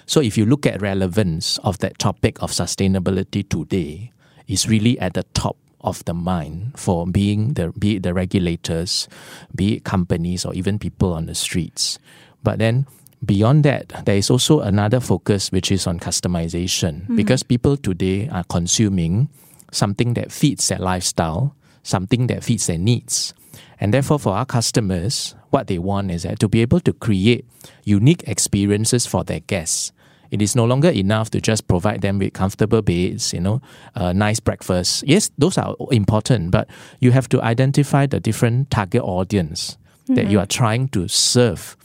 So, 0.05 0.19
if 0.19 0.37
you 0.37 0.45
look 0.45 0.65
at 0.65 0.81
relevance 0.81 1.57
of 1.59 1.79
that 1.79 1.97
topic 1.97 2.41
of 2.43 2.51
sustainability 2.51 3.47
today, 3.47 4.11
is 4.47 4.67
really 4.67 4.99
at 4.99 5.13
the 5.13 5.23
top 5.33 5.57
of 5.81 6.03
the 6.05 6.13
mind 6.13 6.73
for 6.75 7.07
being 7.07 7.53
the 7.53 7.71
be 7.77 7.97
it 7.97 8.03
the 8.03 8.13
regulators, 8.13 9.07
be 9.55 9.75
it 9.75 9.83
companies 9.83 10.45
or 10.45 10.53
even 10.53 10.79
people 10.79 11.13
on 11.13 11.25
the 11.25 11.35
streets. 11.35 11.99
But 12.43 12.59
then 12.59 12.87
beyond 13.23 13.63
that, 13.65 14.05
there 14.05 14.17
is 14.17 14.29
also 14.29 14.61
another 14.61 14.99
focus 14.99 15.51
which 15.51 15.71
is 15.71 15.87
on 15.87 15.99
customization 15.99 17.03
mm-hmm. 17.03 17.15
because 17.15 17.43
people 17.43 17.77
today 17.77 18.29
are 18.29 18.43
consuming 18.45 19.29
something 19.71 20.13
that 20.15 20.31
fits 20.31 20.69
their 20.69 20.79
lifestyle, 20.79 21.55
something 21.83 22.27
that 22.27 22.43
fits 22.43 22.67
their 22.67 22.77
needs. 22.77 23.33
And 23.79 23.93
therefore, 23.93 24.19
for 24.19 24.33
our 24.35 24.45
customers, 24.45 25.35
what 25.49 25.67
they 25.67 25.79
want 25.79 26.11
is 26.11 26.23
that 26.23 26.39
to 26.39 26.47
be 26.47 26.61
able 26.61 26.79
to 26.81 26.93
create 26.93 27.45
unique 27.83 28.23
experiences 28.27 29.05
for 29.05 29.23
their 29.23 29.39
guests 29.39 29.91
it 30.31 30.41
is 30.41 30.55
no 30.55 30.65
longer 30.65 30.89
enough 30.89 31.29
to 31.31 31.41
just 31.41 31.67
provide 31.67 32.01
them 32.01 32.19
with 32.19 32.33
comfortable 32.33 32.81
beds, 32.81 33.33
you 33.33 33.39
know, 33.39 33.61
uh, 33.95 34.13
nice 34.13 34.39
breakfast. 34.39 35.03
Yes, 35.07 35.31
those 35.37 35.57
are 35.57 35.75
important, 35.91 36.51
but 36.51 36.67
you 36.99 37.11
have 37.11 37.27
to 37.29 37.41
identify 37.41 38.05
the 38.05 38.19
different 38.19 38.69
target 38.69 39.01
audience 39.01 39.77
mm-hmm. 40.03 40.15
that 40.15 40.25
you 40.25 40.37
mm-hmm. 40.37 40.43
are 40.43 40.45
trying 40.45 40.87
to 40.89 41.07
serve. 41.07 41.75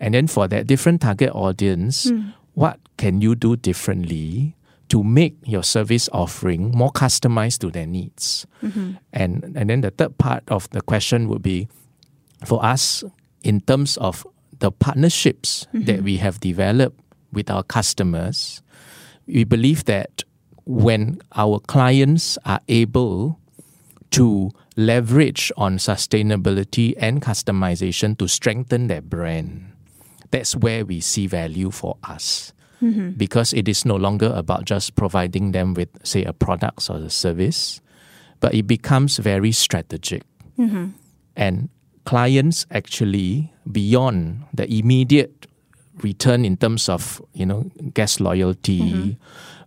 And 0.00 0.14
then 0.14 0.26
for 0.26 0.48
that 0.48 0.66
different 0.66 1.00
target 1.00 1.30
audience, 1.34 2.10
mm. 2.10 2.34
what 2.54 2.78
can 2.98 3.20
you 3.20 3.34
do 3.34 3.56
differently 3.56 4.54
to 4.88 5.02
make 5.02 5.36
your 5.44 5.62
service 5.62 6.10
offering 6.12 6.72
more 6.72 6.90
customized 6.92 7.60
to 7.60 7.70
their 7.70 7.86
needs? 7.86 8.46
Mm-hmm. 8.62 8.92
And, 9.12 9.56
and 9.56 9.70
then 9.70 9.80
the 9.80 9.90
third 9.90 10.18
part 10.18 10.42
of 10.48 10.68
the 10.70 10.82
question 10.82 11.28
would 11.28 11.42
be 11.42 11.68
for 12.44 12.62
us, 12.62 13.02
in 13.42 13.60
terms 13.60 13.96
of 13.98 14.26
the 14.58 14.70
partnerships 14.70 15.66
mm-hmm. 15.68 15.84
that 15.84 16.02
we 16.02 16.16
have 16.18 16.40
developed 16.40 16.98
with 17.34 17.50
our 17.50 17.62
customers, 17.62 18.62
we 19.26 19.44
believe 19.44 19.84
that 19.84 20.24
when 20.64 21.20
our 21.36 21.60
clients 21.60 22.38
are 22.44 22.60
able 22.68 23.38
to 24.10 24.50
leverage 24.76 25.52
on 25.56 25.76
sustainability 25.76 26.94
and 26.98 27.20
customization 27.20 28.16
to 28.18 28.28
strengthen 28.28 28.86
their 28.86 29.02
brand, 29.02 29.72
that's 30.30 30.56
where 30.56 30.84
we 30.84 31.00
see 31.00 31.26
value 31.26 31.70
for 31.70 31.96
us. 32.04 32.52
Mm-hmm. 32.82 33.10
Because 33.10 33.52
it 33.52 33.68
is 33.68 33.84
no 33.84 33.96
longer 33.96 34.32
about 34.34 34.64
just 34.66 34.94
providing 34.94 35.52
them 35.52 35.74
with, 35.74 35.88
say, 36.02 36.24
a 36.24 36.32
product 36.32 36.90
or 36.90 36.96
a 36.96 37.10
service, 37.10 37.80
but 38.40 38.54
it 38.54 38.66
becomes 38.66 39.16
very 39.18 39.52
strategic. 39.52 40.22
Mm-hmm. 40.58 40.88
And 41.36 41.68
clients 42.04 42.66
actually, 42.70 43.52
beyond 43.70 44.44
the 44.52 44.70
immediate 44.70 45.46
return 46.02 46.44
in 46.44 46.56
terms 46.56 46.88
of 46.88 47.22
you 47.34 47.46
know 47.46 47.70
guest 47.94 48.20
loyalty 48.20 49.16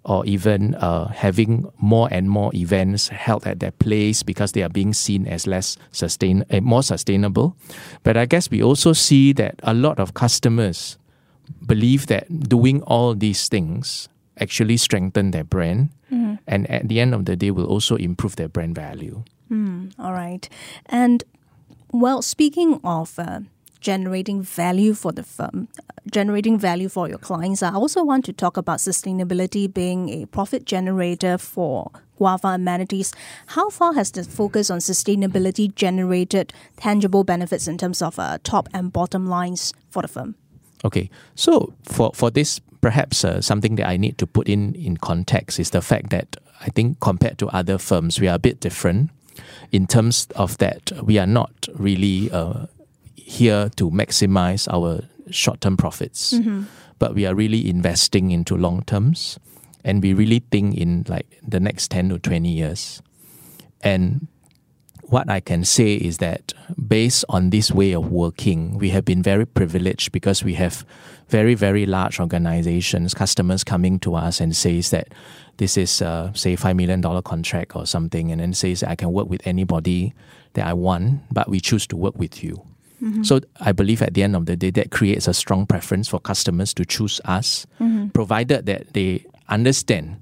or 0.03 0.25
even 0.25 0.75
uh, 0.75 1.07
having 1.09 1.69
more 1.79 2.07
and 2.11 2.29
more 2.29 2.49
events 2.55 3.09
held 3.09 3.45
at 3.45 3.59
their 3.59 3.71
place 3.71 4.23
because 4.23 4.53
they 4.53 4.63
are 4.63 4.69
being 4.69 4.93
seen 4.93 5.27
as 5.27 5.45
less 5.45 5.77
sustain 5.91 6.45
uh, 6.49 6.61
more 6.61 6.81
sustainable. 6.81 7.55
But 8.03 8.15
i 8.15 8.25
guess 8.25 8.49
we 8.49 8.63
also 8.63 8.93
see 8.93 9.33
that 9.33 9.59
a 9.63 9.73
lot 9.73 9.99
of 9.99 10.13
customers 10.13 10.97
believe 11.65 12.07
that 12.07 12.27
doing 12.47 12.81
all 12.83 13.15
these 13.15 13.47
things 13.49 14.07
actually 14.39 14.77
strengthen 14.77 15.31
their 15.31 15.43
brand 15.43 15.89
and 16.47 16.69
at 16.69 16.87
the 16.87 16.99
end 17.01 17.13
of 17.13 17.25
the 17.25 17.35
day 17.35 17.51
will 17.51 17.65
also 17.65 17.95
improve 17.95 18.35
their 18.37 18.47
brand 18.47 18.75
value. 18.75 19.23
All 19.99 20.13
right. 20.13 20.47
And 20.85 21.23
well, 21.91 22.21
speaking 22.21 22.79
of 22.83 23.19
uh, 23.19 23.41
generating 23.79 24.41
value 24.41 24.93
for 24.93 25.11
the 25.11 25.23
firm, 25.23 25.67
uh, 25.79 25.93
generating 26.11 26.57
value 26.57 26.89
for 26.89 27.07
your 27.09 27.17
clients, 27.17 27.63
I 27.63 27.73
also 27.73 28.03
want 28.03 28.25
to 28.25 28.33
talk 28.33 28.57
about 28.57 28.79
sustainability 28.79 29.71
being 29.71 30.09
a 30.09 30.25
profit 30.25 30.65
generator 30.65 31.37
for 31.37 31.91
Guava 32.17 32.49
Amenities. 32.49 33.13
How 33.47 33.69
far 33.69 33.93
has 33.93 34.11
the 34.11 34.23
focus 34.23 34.69
on 34.69 34.79
sustainability 34.79 35.73
generated 35.73 36.53
tangible 36.77 37.23
benefits 37.23 37.67
in 37.67 37.77
terms 37.77 38.01
of 38.01 38.19
uh, 38.19 38.39
top 38.43 38.67
and 38.73 38.91
bottom 38.91 39.27
lines 39.27 39.73
for 39.89 40.01
the 40.01 40.07
firm? 40.07 40.35
Okay, 40.85 41.09
so 41.35 41.73
for 41.83 42.11
for 42.13 42.29
this, 42.29 42.59
perhaps 42.81 43.25
uh, 43.25 43.41
something 43.41 43.75
that 43.75 43.87
I 43.87 43.97
need 43.97 44.17
to 44.17 44.27
put 44.27 44.47
in 44.47 44.75
in 44.75 44.97
context 44.97 45.59
is 45.59 45.71
the 45.71 45.81
fact 45.81 46.09
that 46.11 46.37
I 46.61 46.69
think 46.69 46.99
compared 46.99 47.37
to 47.39 47.47
other 47.47 47.77
firms, 47.77 48.19
we 48.19 48.27
are 48.27 48.35
a 48.35 48.39
bit 48.39 48.59
different 48.59 49.11
in 49.71 49.87
terms 49.87 50.27
of 50.35 50.57
that 50.57 50.91
we 51.03 51.19
are 51.19 51.27
not 51.27 51.51
really 51.75 52.31
uh, 52.31 52.65
here 53.27 53.69
to 53.75 53.91
maximize 53.91 54.71
our 54.71 55.03
short-term 55.29 55.75
profits, 55.75 56.31
but 56.97 57.13
we 57.13 57.25
are 57.27 57.35
really 57.35 57.69
investing 57.69 58.31
into 58.31 58.55
long 58.55 58.83
terms, 58.83 59.37
and 59.83 60.01
we 60.01 60.13
really 60.13 60.39
think 60.49 60.77
in 60.77 61.03
like 61.09 61.27
the 61.45 61.59
next 61.59 61.91
ten 61.91 62.07
to 62.09 62.19
twenty 62.19 62.51
years, 62.55 63.01
and 63.83 64.27
what 65.09 65.29
I 65.29 65.39
can 65.39 65.63
say 65.63 65.95
is 65.95 66.17
that 66.17 66.53
based 66.75 67.23
on 67.29 67.49
this 67.49 67.71
way 67.71 67.93
of 67.93 68.11
working, 68.11 68.77
we 68.77 68.89
have 68.89 69.05
been 69.05 69.23
very 69.23 69.45
privileged 69.45 70.11
because 70.11 70.43
we 70.43 70.55
have 70.55 70.85
very, 71.29 71.55
very 71.55 71.85
large 71.85 72.19
organizations, 72.19 73.13
customers 73.13 73.63
coming 73.63 73.99
to 73.99 74.15
us 74.15 74.41
and 74.41 74.53
says 74.53 74.89
that 74.91 75.07
this 75.57 75.77
is, 75.77 76.01
uh, 76.01 76.33
say, 76.33 76.57
$5 76.57 76.75
million 76.75 77.01
contract 77.23 77.75
or 77.75 77.85
something, 77.85 78.31
and 78.31 78.41
then 78.41 78.53
says 78.53 78.83
I 78.83 78.95
can 78.95 79.13
work 79.13 79.29
with 79.29 79.47
anybody 79.47 80.13
that 80.53 80.67
I 80.67 80.73
want, 80.73 81.21
but 81.31 81.47
we 81.47 81.61
choose 81.61 81.87
to 81.87 81.95
work 81.95 82.17
with 82.17 82.43
you. 82.43 82.66
Mm-hmm. 83.01 83.23
So 83.23 83.41
I 83.59 83.71
believe 83.71 84.01
at 84.01 84.13
the 84.13 84.23
end 84.23 84.35
of 84.35 84.45
the 84.45 84.55
day, 84.55 84.71
that 84.71 84.91
creates 84.91 85.27
a 85.27 85.33
strong 85.33 85.65
preference 85.65 86.07
for 86.07 86.19
customers 86.19 86.73
to 86.75 86.85
choose 86.85 87.21
us, 87.25 87.65
mm-hmm. 87.79 88.09
provided 88.09 88.65
that 88.65 88.93
they 88.93 89.25
understand 89.47 90.19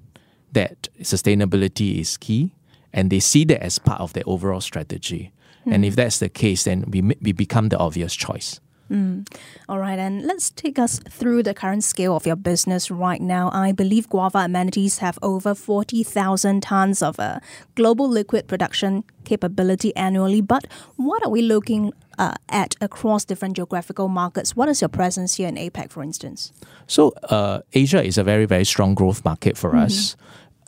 that 0.51 0.89
sustainability 1.01 1.99
is 1.99 2.17
key 2.17 2.53
and 2.93 3.09
they 3.09 3.19
see 3.19 3.43
that 3.45 3.61
as 3.61 3.77
part 3.79 4.01
of 4.01 4.13
their 4.13 4.23
overall 4.25 4.61
strategy. 4.61 5.31
Mm. 5.65 5.73
And 5.73 5.85
if 5.85 5.95
that's 5.95 6.19
the 6.19 6.29
case, 6.29 6.63
then 6.63 6.85
we, 6.89 7.01
we 7.01 7.33
become 7.33 7.69
the 7.69 7.77
obvious 7.77 8.15
choice. 8.15 8.59
Mm. 8.89 9.27
All 9.67 9.79
right, 9.79 9.97
and 9.97 10.25
let's 10.25 10.51
take 10.51 10.77
us 10.77 10.99
through 11.09 11.41
the 11.41 11.55
current 11.55 11.83
scale 11.83 12.15
of 12.15 12.27
your 12.27 12.35
business 12.35 12.91
right 12.91 13.19
now. 13.19 13.49
I 13.51 13.71
believe 13.71 14.07
Guava 14.09 14.39
Amenities 14.39 14.99
have 14.99 15.17
over 15.23 15.55
40,000 15.55 16.61
tons 16.61 17.01
of 17.01 17.19
uh, 17.19 17.39
global 17.73 18.07
liquid 18.07 18.47
production 18.47 19.03
capability 19.23 19.95
annually. 19.95 20.39
But 20.41 20.67
what 20.97 21.25
are 21.25 21.31
we 21.31 21.41
looking 21.41 21.93
uh, 22.17 22.35
at 22.49 22.75
across 22.81 23.25
different 23.25 23.55
geographical 23.55 24.07
markets? 24.07 24.55
What 24.55 24.69
is 24.69 24.81
your 24.81 24.89
presence 24.89 25.35
here 25.35 25.47
in 25.47 25.55
APAC, 25.55 25.91
for 25.91 26.03
instance? 26.03 26.51
So 26.87 27.13
uh, 27.29 27.61
Asia 27.73 28.03
is 28.03 28.17
a 28.17 28.23
very, 28.23 28.45
very 28.45 28.65
strong 28.65 28.95
growth 28.95 29.23
market 29.25 29.57
for 29.57 29.75
us. 29.75 30.15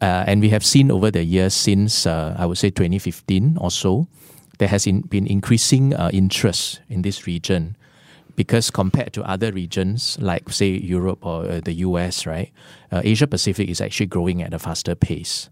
Uh, 0.02 0.24
and 0.28 0.42
we 0.42 0.50
have 0.50 0.64
seen 0.64 0.92
over 0.92 1.10
the 1.10 1.24
years 1.24 1.54
since, 1.54 2.06
uh, 2.06 2.36
I 2.38 2.46
would 2.46 2.58
say 2.58 2.70
2015 2.70 3.58
or 3.60 3.72
so, 3.72 4.08
there 4.60 4.68
has 4.68 4.86
in, 4.86 5.02
been 5.02 5.26
increasing 5.26 5.94
uh, 5.94 6.10
interest 6.14 6.82
in 6.90 7.02
this 7.02 7.26
region 7.26 7.76
because 8.38 8.70
compared 8.70 9.12
to 9.14 9.24
other 9.24 9.52
regions 9.52 10.16
like 10.22 10.50
say 10.52 10.70
Europe 10.70 11.26
or 11.26 11.44
uh, 11.46 11.60
the 11.60 11.74
US, 11.74 12.26
right, 12.28 12.52
uh, 12.92 13.02
Asia 13.04 13.26
Pacific 13.26 13.68
is 13.68 13.82
actually 13.82 14.06
growing 14.06 14.44
at 14.44 14.54
a 14.54 14.60
faster 14.60 14.94
pace. 14.94 15.50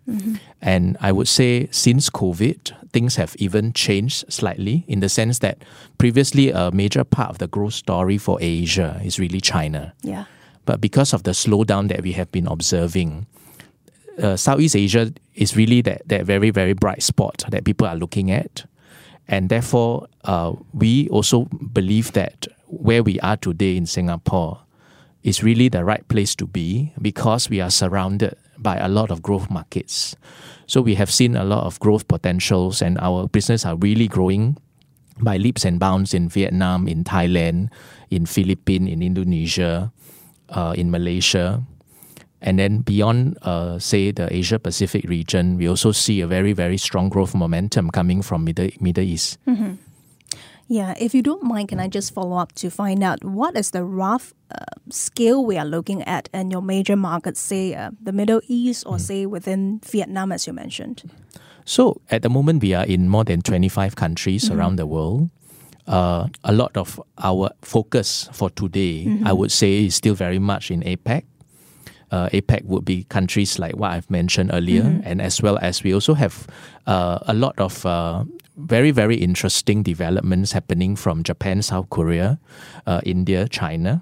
And 0.62 0.96
I 1.02 1.12
would 1.12 1.28
say 1.28 1.68
since 1.72 2.12
COVID, 2.12 2.92
things 2.94 3.16
have 3.16 3.36
even 3.40 3.74
changed 3.74 4.32
slightly 4.32 4.86
in 4.88 5.00
the 5.00 5.10
sense 5.10 5.40
that 5.40 5.58
previously 5.98 6.52
a 6.52 6.70
major 6.72 7.04
part 7.04 7.32
of 7.32 7.40
the 7.40 7.48
growth 7.48 7.74
story 7.74 8.20
for 8.20 8.38
Asia 8.40 9.02
is 9.04 9.20
really 9.20 9.42
China. 9.42 9.94
Yeah. 10.04 10.26
But 10.66 10.80
because 10.80 11.12
of 11.12 11.24
the 11.24 11.32
slowdown 11.32 11.90
that 11.90 12.04
we 12.04 12.12
have 12.12 12.32
been 12.32 12.46
observing, 12.46 13.26
uh, 14.22 14.36
Southeast 14.36 14.76
Asia 14.76 15.12
is 15.34 15.58
really 15.58 15.82
that, 15.82 16.08
that 16.08 16.26
very, 16.26 16.52
very 16.52 16.74
bright 16.74 17.02
spot 17.02 17.44
that 17.50 17.66
people 17.66 17.88
are 17.88 17.96
looking 17.96 18.30
at. 18.30 18.66
And 19.28 19.50
therefore, 19.50 20.08
uh, 20.24 20.54
we 20.72 21.10
also 21.10 21.46
believe 21.74 22.12
that 22.14 22.48
where 22.68 23.04
we 23.04 23.20
are 23.20 23.38
today 23.38 23.78
in 23.78 23.86
Singapore 23.86 24.62
is 25.24 25.44
really 25.44 25.70
the 25.70 25.84
right 25.84 26.08
place 26.08 26.36
to 26.36 26.46
be 26.46 26.94
because 27.02 27.50
we 27.50 27.60
are 27.60 27.72
surrounded 27.72 28.38
by 28.58 28.78
a 28.78 28.88
lot 28.88 29.12
of 29.12 29.22
growth 29.22 29.50
markets. 29.50 30.16
So 30.68 30.82
we 30.82 30.96
have 30.96 31.12
seen 31.12 31.36
a 31.36 31.44
lot 31.44 31.66
of 31.66 31.80
growth 31.80 32.08
potentials, 32.08 32.82
and 32.82 32.98
our 33.00 33.28
business 33.28 33.66
are 33.66 33.76
really 33.76 34.08
growing 34.08 34.58
by 35.20 35.38
leaps 35.38 35.66
and 35.66 35.80
bounds 35.80 36.14
in 36.14 36.30
Vietnam, 36.30 36.88
in 36.88 37.04
Thailand, 37.04 37.70
in 38.10 38.26
Philippines, 38.26 38.90
in 38.90 39.02
Indonesia, 39.02 39.92
uh, 40.50 40.74
in 40.78 40.92
Malaysia. 40.92 41.64
And 42.42 42.60
then 42.60 42.82
beyond, 42.82 43.38
uh, 43.42 43.80
say, 43.80 44.12
the 44.12 44.32
Asia 44.34 44.60
Pacific 44.60 45.10
region, 45.10 45.58
we 45.58 45.68
also 45.68 45.92
see 45.92 46.22
a 46.22 46.28
very, 46.28 46.54
very 46.54 46.78
strong 46.78 47.10
growth 47.10 47.34
momentum 47.34 47.90
coming 47.90 48.22
from 48.22 48.44
Middle, 48.44 48.70
Middle 48.80 49.04
East. 49.04 49.40
Yeah, 50.68 50.96
if 51.00 51.14
you 51.14 51.22
don't 51.22 51.44
mind, 51.44 51.70
can 51.70 51.80
I 51.80 51.88
just 51.88 52.14
follow 52.14 52.38
up 52.38 52.54
to 52.54 52.72
find 52.72 53.04
out 53.04 53.24
what 53.24 53.56
is 53.56 53.70
the 53.72 53.84
rough 53.84 54.34
uh, 54.50 54.66
scale 54.90 55.46
we 55.46 55.58
are 55.58 55.66
looking 55.66 56.02
at 56.04 56.28
in 56.34 56.50
your 56.50 56.62
major 56.62 56.96
markets, 56.96 57.40
say 57.40 57.76
uh, 57.76 57.92
the 58.02 58.12
Middle 58.12 58.42
East 58.48 58.84
or 58.88 58.98
say 58.98 59.28
within 59.28 59.80
Vietnam, 59.86 60.32
as 60.32 60.48
you 60.48 60.54
mentioned? 60.54 61.04
So 61.66 62.02
at 62.10 62.24
the 62.24 62.30
moment, 62.30 62.64
we 62.64 62.74
are 62.74 62.86
in 62.86 63.10
more 63.10 63.24
than 63.24 63.42
25 63.42 63.96
countries 63.96 64.50
around 64.50 64.78
the 64.78 64.88
world. 64.88 65.30
Uh, 65.88 66.28
a 66.44 66.52
lot 66.52 66.76
of 66.78 67.00
our 67.20 67.52
focus 67.62 68.28
for 68.34 68.50
today, 68.50 69.20
I 69.24 69.34
would 69.34 69.52
say, 69.52 69.86
is 69.86 69.96
still 69.96 70.16
very 70.16 70.40
much 70.40 70.72
in 70.72 70.82
APEC. 70.82 71.24
Uh, 72.12 72.30
APEC 72.30 72.64
would 72.66 72.86
be 72.86 73.04
countries 73.04 73.60
like 73.60 73.76
what 73.78 73.92
I've 73.92 74.10
mentioned 74.10 74.50
earlier, 74.54 75.02
and 75.04 75.22
as 75.22 75.42
well 75.44 75.60
as 75.62 75.84
we 75.84 75.94
also 75.94 76.14
have 76.16 76.48
uh, 76.88 77.20
a 77.28 77.34
lot 77.34 77.60
of 77.60 77.86
uh, 77.86 78.24
very, 78.58 78.92
very 78.92 79.16
interesting 79.18 79.84
developments 79.84 80.52
happening 80.54 80.96
from 80.96 81.24
Japan, 81.24 81.62
South 81.62 81.90
Korea, 81.90 82.40
uh, 82.88 83.02
India, 83.06 83.48
China. 83.48 84.02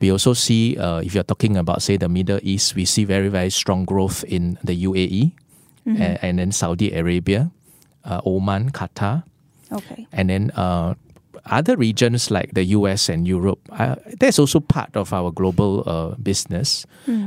We 0.00 0.10
also 0.12 0.34
see, 0.34 0.76
uh, 0.76 0.98
if 1.00 1.14
you're 1.14 1.24
talking 1.24 1.56
about, 1.56 1.82
say, 1.82 1.96
the 1.96 2.08
Middle 2.08 2.38
East, 2.42 2.74
we 2.74 2.84
see 2.84 3.04
very, 3.04 3.28
very 3.28 3.50
strong 3.50 3.84
growth 3.84 4.24
in 4.24 4.58
the 4.62 4.84
UAE 4.84 5.32
and, 5.86 6.18
and 6.20 6.38
then 6.38 6.50
Saudi 6.52 6.92
Arabia, 6.92 7.50
uh, 8.04 8.20
Oman, 8.26 8.70
Qatar, 8.72 9.22
Okay. 9.72 10.06
and 10.12 10.28
then 10.30 10.50
uh, 10.54 10.94
other 11.46 11.76
regions 11.76 12.30
like 12.30 12.52
the 12.54 12.64
US 12.76 13.08
and 13.08 13.26
Europe. 13.26 13.60
Uh, 13.70 13.94
that's 14.18 14.38
also 14.38 14.58
part 14.60 14.96
of 14.96 15.12
our 15.12 15.30
global 15.30 15.82
uh, 15.86 16.14
business, 16.22 16.86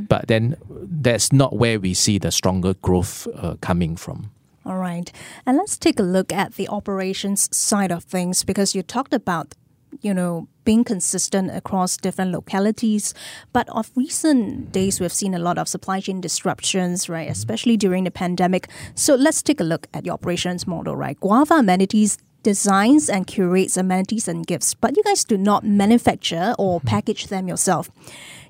but 0.10 0.28
then 0.28 0.56
that's 0.84 1.32
not 1.32 1.56
where 1.56 1.80
we 1.80 1.94
see 1.94 2.18
the 2.20 2.32
stronger 2.32 2.74
growth 2.82 3.28
uh, 3.36 3.56
coming 3.62 3.96
from. 3.96 4.30
All 4.70 4.78
right. 4.78 5.12
And 5.48 5.58
let's 5.58 5.80
take 5.80 6.00
a 6.00 6.04
look 6.04 6.32
at 6.32 6.54
the 6.54 6.68
operations 6.68 7.50
side 7.52 7.92
of 7.92 8.04
things 8.04 8.44
because 8.44 8.76
you 8.76 8.84
talked 8.84 9.16
about, 9.16 9.56
you 10.02 10.14
know, 10.14 10.48
being 10.64 10.84
consistent 10.84 11.50
across 11.50 11.98
different 11.98 12.32
localities. 12.32 13.16
But 13.52 13.68
of 13.70 13.90
recent 13.96 14.72
days, 14.72 15.00
we've 15.00 15.12
seen 15.12 15.34
a 15.34 15.40
lot 15.40 15.58
of 15.58 15.68
supply 15.68 16.02
chain 16.02 16.22
disruptions, 16.22 17.10
right? 17.10 17.28
Especially 17.28 17.78
during 17.78 18.04
the 18.04 18.12
pandemic. 18.12 18.70
So 18.94 19.16
let's 19.16 19.42
take 19.42 19.60
a 19.60 19.64
look 19.64 19.88
at 19.92 20.04
the 20.04 20.12
operations 20.12 20.68
model, 20.68 20.96
right? 20.96 21.20
Guava 21.20 21.56
Amenities 21.56 22.20
designs 22.43 23.10
and 23.10 23.27
curates 23.27 23.77
amenities 23.77 24.27
and 24.27 24.46
gifts, 24.46 24.74
but 24.74 24.96
you 24.96 25.03
guys 25.03 25.24
do 25.24 25.38
not 25.38 25.63
manufacture 25.63 26.55
or 26.58 26.79
mm-hmm. 26.79 26.88
package 26.88 27.27
them 27.27 27.48
yourself. 27.48 27.89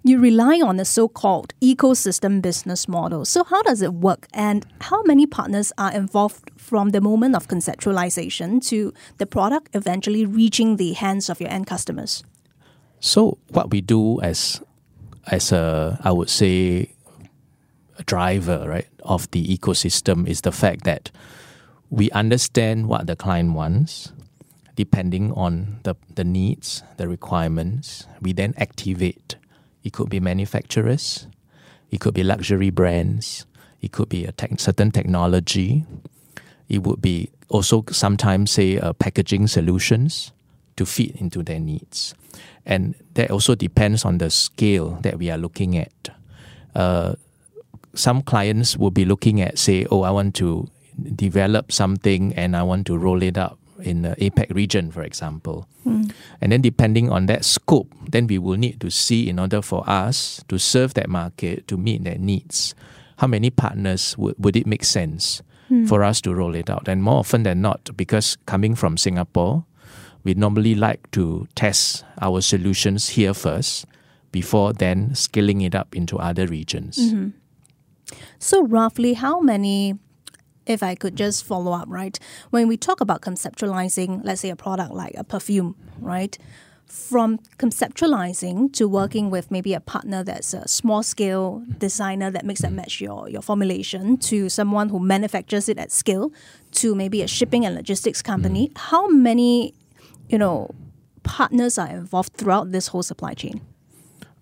You 0.03 0.19
rely 0.19 0.61
on 0.61 0.79
a 0.79 0.85
so 0.85 1.07
called 1.09 1.53
ecosystem 1.61 2.41
business 2.41 2.87
model. 2.87 3.25
So, 3.25 3.43
how 3.43 3.61
does 3.63 3.81
it 3.81 3.93
work, 3.93 4.27
and 4.33 4.65
how 4.79 5.03
many 5.03 5.25
partners 5.25 5.73
are 5.77 5.91
involved 5.91 6.49
from 6.55 6.91
the 6.91 7.01
moment 7.01 7.35
of 7.35 7.47
conceptualization 7.49 8.65
to 8.67 8.93
the 9.17 9.25
product 9.25 9.75
eventually 9.75 10.25
reaching 10.25 10.77
the 10.77 10.93
hands 10.93 11.29
of 11.29 11.41
your 11.41 11.49
end 11.49 11.67
customers? 11.67 12.23
So 12.99 13.37
what 13.49 13.71
we 13.71 13.81
do 13.81 14.21
as 14.21 14.61
as 15.27 15.51
a 15.51 15.99
I 16.03 16.11
would 16.11 16.29
say 16.29 16.91
a 17.97 18.03
driver, 18.03 18.65
right, 18.67 18.87
of 19.03 19.29
the 19.31 19.57
ecosystem 19.57 20.27
is 20.27 20.41
the 20.41 20.51
fact 20.51 20.83
that 20.83 21.11
we 21.89 22.11
understand 22.11 22.87
what 22.87 23.07
the 23.07 23.15
client 23.15 23.53
wants 23.53 24.11
depending 24.75 25.33
on 25.33 25.77
the, 25.83 25.93
the 26.15 26.23
needs, 26.23 26.83
the 26.95 27.05
requirements. 27.05 28.07
We 28.21 28.31
then 28.31 28.53
activate. 28.55 29.35
It 29.83 29.91
could 29.91 30.09
be 30.09 30.21
manufacturers, 30.21 31.27
it 31.91 31.99
could 31.99 32.13
be 32.13 32.23
luxury 32.23 32.69
brands, 32.69 33.45
it 33.81 33.91
could 33.91 34.07
be 34.07 34.23
a 34.23 34.33
certain 34.57 34.91
technology, 34.91 35.85
it 36.69 36.83
would 36.83 37.01
be 37.01 37.29
also 37.49 37.83
sometimes 37.91 38.51
say 38.51 38.77
uh, 38.77 38.93
packaging 38.93 39.47
solutions 39.47 40.31
to 40.77 40.85
fit 40.85 41.15
into 41.17 41.43
their 41.43 41.59
needs. 41.59 42.13
And 42.65 42.95
that 43.15 43.31
also 43.31 43.55
depends 43.55 44.05
on 44.05 44.19
the 44.19 44.29
scale 44.29 44.99
that 45.01 45.17
we 45.17 45.29
are 45.29 45.37
looking 45.37 45.75
at. 45.77 46.09
Uh, 46.73 47.15
some 47.95 48.21
clients 48.21 48.77
will 48.77 48.91
be 48.91 49.03
looking 49.03 49.41
at, 49.41 49.57
say, 49.59 49.85
oh, 49.91 50.03
I 50.03 50.11
want 50.11 50.35
to 50.35 50.69
develop 51.15 51.71
something 51.71 52.33
and 52.35 52.55
I 52.55 52.63
want 52.63 52.87
to 52.87 52.97
roll 52.97 53.21
it 53.23 53.37
up 53.37 53.57
in 53.81 54.01
the 54.01 54.15
APAC 54.17 54.53
region, 54.53 54.91
for 54.91 55.03
example. 55.03 55.67
Mm. 55.85 56.11
And 56.41 56.51
then 56.51 56.61
depending 56.61 57.09
on 57.09 57.27
that 57.27 57.45
scope, 57.45 57.91
then 58.07 58.27
we 58.27 58.37
will 58.37 58.57
need 58.57 58.81
to 58.81 58.89
see 58.89 59.29
in 59.29 59.39
order 59.39 59.61
for 59.61 59.89
us 59.89 60.43
to 60.47 60.57
serve 60.57 60.93
that 60.95 61.09
market, 61.09 61.67
to 61.67 61.77
meet 61.77 62.03
their 62.03 62.17
needs, 62.17 62.75
how 63.17 63.27
many 63.27 63.49
partners 63.49 64.17
would, 64.17 64.35
would 64.37 64.55
it 64.55 64.67
make 64.67 64.83
sense 64.83 65.41
mm. 65.69 65.87
for 65.87 66.03
us 66.03 66.21
to 66.21 66.33
roll 66.33 66.55
it 66.55 66.69
out? 66.69 66.87
And 66.87 67.03
more 67.03 67.19
often 67.19 67.43
than 67.43 67.61
not, 67.61 67.89
because 67.95 68.37
coming 68.45 68.75
from 68.75 68.97
Singapore, 68.97 69.65
we 70.23 70.33
normally 70.33 70.75
like 70.75 71.09
to 71.11 71.47
test 71.55 72.03
our 72.21 72.41
solutions 72.41 73.09
here 73.09 73.33
first 73.33 73.85
before 74.31 74.73
then 74.73 75.15
scaling 75.15 75.61
it 75.61 75.73
up 75.73 75.95
into 75.95 76.17
other 76.17 76.45
regions. 76.45 76.97
Mm-hmm. 76.97 77.29
So, 78.37 78.65
roughly, 78.65 79.13
how 79.13 79.39
many, 79.39 79.97
if 80.69 80.83
I 80.83 80.95
could 80.95 81.15
just 81.15 81.43
follow 81.43 81.73
up, 81.73 81.87
right? 81.89 82.17
When 82.51 82.67
we 82.67 82.77
talk 82.77 83.01
about 83.01 83.21
conceptualizing, 83.21 84.21
let's 84.23 84.41
say, 84.41 84.49
a 84.49 84.55
product 84.55 84.93
like 84.93 85.15
a 85.17 85.23
perfume, 85.23 85.75
right? 85.99 86.37
From 86.85 87.39
conceptualizing 87.57 88.71
to 88.73 88.87
working 88.87 89.29
with 89.31 89.51
maybe 89.51 89.73
a 89.73 89.79
partner 89.79 90.23
that's 90.23 90.53
a 90.53 90.67
small 90.67 91.03
scale 91.03 91.63
designer 91.77 92.29
that 92.31 92.45
makes 92.45 92.63
and 92.63 92.75
match 92.75 93.01
your, 93.01 93.27
your 93.29 93.41
formulation 93.41 94.17
to 94.17 94.47
someone 94.47 94.89
who 94.89 94.99
manufactures 94.99 95.69
it 95.69 95.79
at 95.79 95.91
scale 95.91 96.31
to 96.71 96.93
maybe 96.93 97.21
a 97.23 97.27
shipping 97.27 97.65
and 97.65 97.75
logistics 97.75 98.21
company, 98.21 98.69
mm. 98.69 98.77
how 98.77 99.07
many, 99.07 99.73
you 100.29 100.37
know, 100.37 100.69
partners 101.23 101.77
are 101.77 101.89
involved 101.89 102.33
throughout 102.33 102.71
this 102.71 102.87
whole 102.87 103.03
supply 103.03 103.33
chain? 103.33 103.61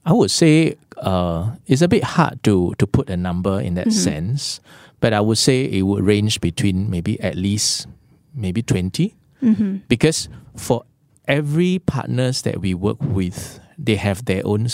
I 0.07 0.13
would 0.13 0.31
say 0.31 0.77
uh, 0.95 1.51
it's 1.67 1.81
a 1.81 1.87
bit 1.89 2.03
hard 2.03 2.41
to 2.43 2.73
to 2.79 2.87
put 2.87 3.09
a 3.09 3.17
number 3.17 3.59
in 3.59 3.75
that 3.75 3.91
mm-hmm. 3.91 4.07
sense, 4.07 4.61
but 5.03 5.11
I 5.11 5.19
would 5.19 5.37
say 5.37 5.65
it 5.65 5.83
would 5.83 6.03
range 6.03 6.39
between 6.39 6.89
maybe 6.89 7.19
at 7.19 7.35
least 7.35 7.87
maybe 8.33 8.63
20 8.63 9.13
mm-hmm. 9.43 9.75
because 9.89 10.29
for 10.55 10.83
every 11.27 11.79
partners 11.79 12.43
that 12.43 12.61
we 12.61 12.73
work 12.73 13.01
with, 13.01 13.59
they 13.77 13.95
have 13.99 14.23
their 14.23 14.47
own 14.47 14.69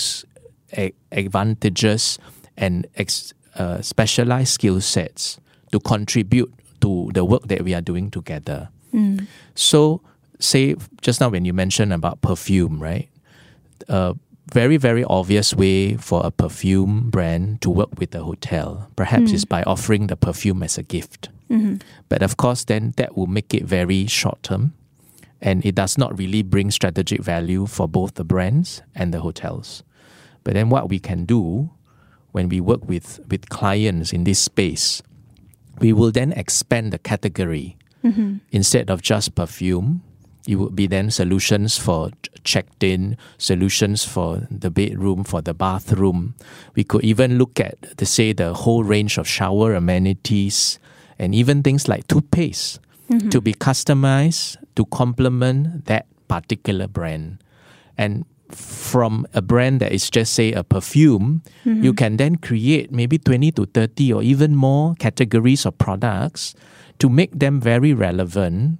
advantages 1.11 2.19
and 2.55 2.85
ex, 2.95 3.33
uh, 3.55 3.81
specialized 3.81 4.53
skill 4.53 4.81
sets 4.81 5.39
to 5.71 5.79
contribute 5.79 6.53
to 6.81 7.09
the 7.15 7.25
work 7.25 7.47
that 7.47 7.63
we 7.63 7.73
are 7.73 7.81
doing 7.81 8.11
together. 8.11 8.69
Mm. 8.93 9.25
So, 9.55 10.01
say 10.37 10.75
just 11.01 11.19
now 11.21 11.29
when 11.29 11.43
you 11.43 11.53
mentioned 11.53 11.91
about 11.91 12.21
perfume, 12.21 12.77
right? 12.77 13.09
Uh, 13.89 14.13
very, 14.51 14.77
very 14.77 15.03
obvious 15.05 15.53
way 15.53 15.95
for 15.95 16.21
a 16.25 16.31
perfume 16.31 17.09
brand 17.09 17.61
to 17.61 17.69
work 17.69 17.97
with 17.97 18.13
a 18.15 18.23
hotel, 18.23 18.89
perhaps, 18.95 19.31
mm. 19.31 19.33
is 19.33 19.45
by 19.45 19.63
offering 19.63 20.07
the 20.07 20.15
perfume 20.15 20.63
as 20.63 20.77
a 20.77 20.83
gift. 20.83 21.29
Mm-hmm. 21.49 21.77
But 22.09 22.23
of 22.23 22.37
course, 22.37 22.65
then 22.65 22.93
that 22.97 23.15
will 23.15 23.27
make 23.27 23.53
it 23.53 23.63
very 23.63 24.07
short 24.07 24.43
term 24.43 24.73
and 25.43 25.63
it 25.65 25.75
does 25.75 25.97
not 25.97 26.17
really 26.17 26.41
bring 26.41 26.71
strategic 26.71 27.21
value 27.21 27.65
for 27.65 27.87
both 27.87 28.15
the 28.15 28.23
brands 28.23 28.81
and 28.95 29.13
the 29.13 29.19
hotels. 29.19 29.83
But 30.45 30.53
then 30.53 30.69
what 30.69 30.89
we 30.89 30.99
can 30.99 31.25
do 31.25 31.69
when 32.31 32.47
we 32.47 32.61
work 32.61 32.87
with, 32.87 33.19
with 33.29 33.49
clients 33.49 34.13
in 34.13 34.23
this 34.23 34.39
space, 34.39 35.03
we 35.79 35.91
will 35.91 36.11
then 36.11 36.31
expand 36.31 36.93
the 36.93 36.97
category. 36.97 37.77
Mm-hmm. 38.03 38.37
Instead 38.51 38.89
of 38.89 39.01
just 39.01 39.35
perfume, 39.35 40.01
it 40.47 40.55
would 40.55 40.75
be 40.75 40.87
then 40.87 41.09
solutions 41.09 41.77
for 41.77 42.11
checked 42.43 42.83
in, 42.83 43.17
solutions 43.37 44.03
for 44.03 44.47
the 44.51 44.69
bedroom, 44.69 45.23
for 45.23 45.41
the 45.41 45.53
bathroom. 45.53 46.35
We 46.75 46.83
could 46.83 47.03
even 47.03 47.37
look 47.37 47.59
at, 47.59 47.97
to 47.97 48.05
say, 48.05 48.33
the 48.33 48.53
whole 48.53 48.83
range 48.83 49.17
of 49.17 49.27
shower 49.27 49.73
amenities 49.73 50.79
and 51.17 51.33
even 51.33 51.63
things 51.63 51.87
like 51.87 52.07
toothpaste 52.07 52.79
mm-hmm. 53.09 53.29
to 53.29 53.39
be 53.39 53.53
customized 53.53 54.57
to 54.75 54.85
complement 54.85 55.85
that 55.85 56.07
particular 56.27 56.87
brand. 56.87 57.39
And 57.97 58.25
from 58.49 59.25
a 59.33 59.41
brand 59.41 59.79
that 59.79 59.91
is 59.91 60.09
just 60.09 60.33
say 60.33 60.51
a 60.51 60.63
perfume, 60.63 61.41
mm-hmm. 61.65 61.83
you 61.83 61.93
can 61.93 62.17
then 62.17 62.35
create 62.35 62.91
maybe 62.91 63.17
20 63.17 63.51
to 63.53 63.65
30 63.65 64.13
or 64.13 64.23
even 64.23 64.55
more 64.55 64.95
categories 64.99 65.65
of 65.65 65.77
products 65.77 66.53
to 66.99 67.09
make 67.09 67.31
them 67.37 67.61
very 67.61 67.93
relevant 67.93 68.79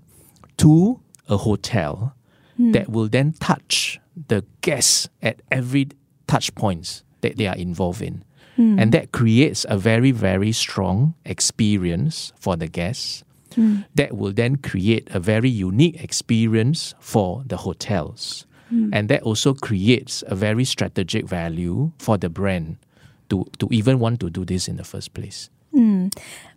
to 0.58 1.00
a 1.34 1.38
hotel 1.38 2.16
mm. 2.60 2.74
that 2.74 2.90
will 2.90 3.10
then 3.10 3.34
touch 3.34 4.00
the 4.28 4.46
guests 4.62 5.10
at 5.22 5.42
every 5.52 5.90
touch 6.28 6.54
points 6.56 7.04
that 7.22 7.38
they 7.38 7.48
are 7.48 7.56
involved 7.56 8.02
in. 8.02 8.24
Mm. 8.58 8.80
And 8.80 8.92
that 8.92 9.12
creates 9.12 9.66
a 9.68 9.78
very, 9.78 10.12
very 10.12 10.52
strong 10.52 11.16
experience 11.26 12.32
for 12.40 12.56
the 12.56 12.68
guests. 12.68 13.24
Mm. 13.56 13.86
That 13.96 14.16
will 14.16 14.34
then 14.34 14.58
create 14.58 15.08
a 15.12 15.20
very 15.20 15.50
unique 15.50 16.04
experience 16.04 16.94
for 17.00 17.44
the 17.46 17.58
hotels. 17.58 18.46
Hmm. 18.70 18.90
And 18.92 19.10
that 19.10 19.22
also 19.22 19.54
creates 19.54 20.24
a 20.26 20.36
very 20.36 20.66
strategic 20.66 21.28
value 21.28 21.92
for 22.00 22.18
the 22.18 22.30
brand 22.30 22.78
to, 23.30 23.46
to 23.60 23.68
even 23.70 24.00
want 24.00 24.20
to 24.22 24.32
do 24.32 24.46
this 24.46 24.68
in 24.68 24.78
the 24.78 24.84
first 24.84 25.14
place. 25.14 25.52
Hmm. 25.72 26.08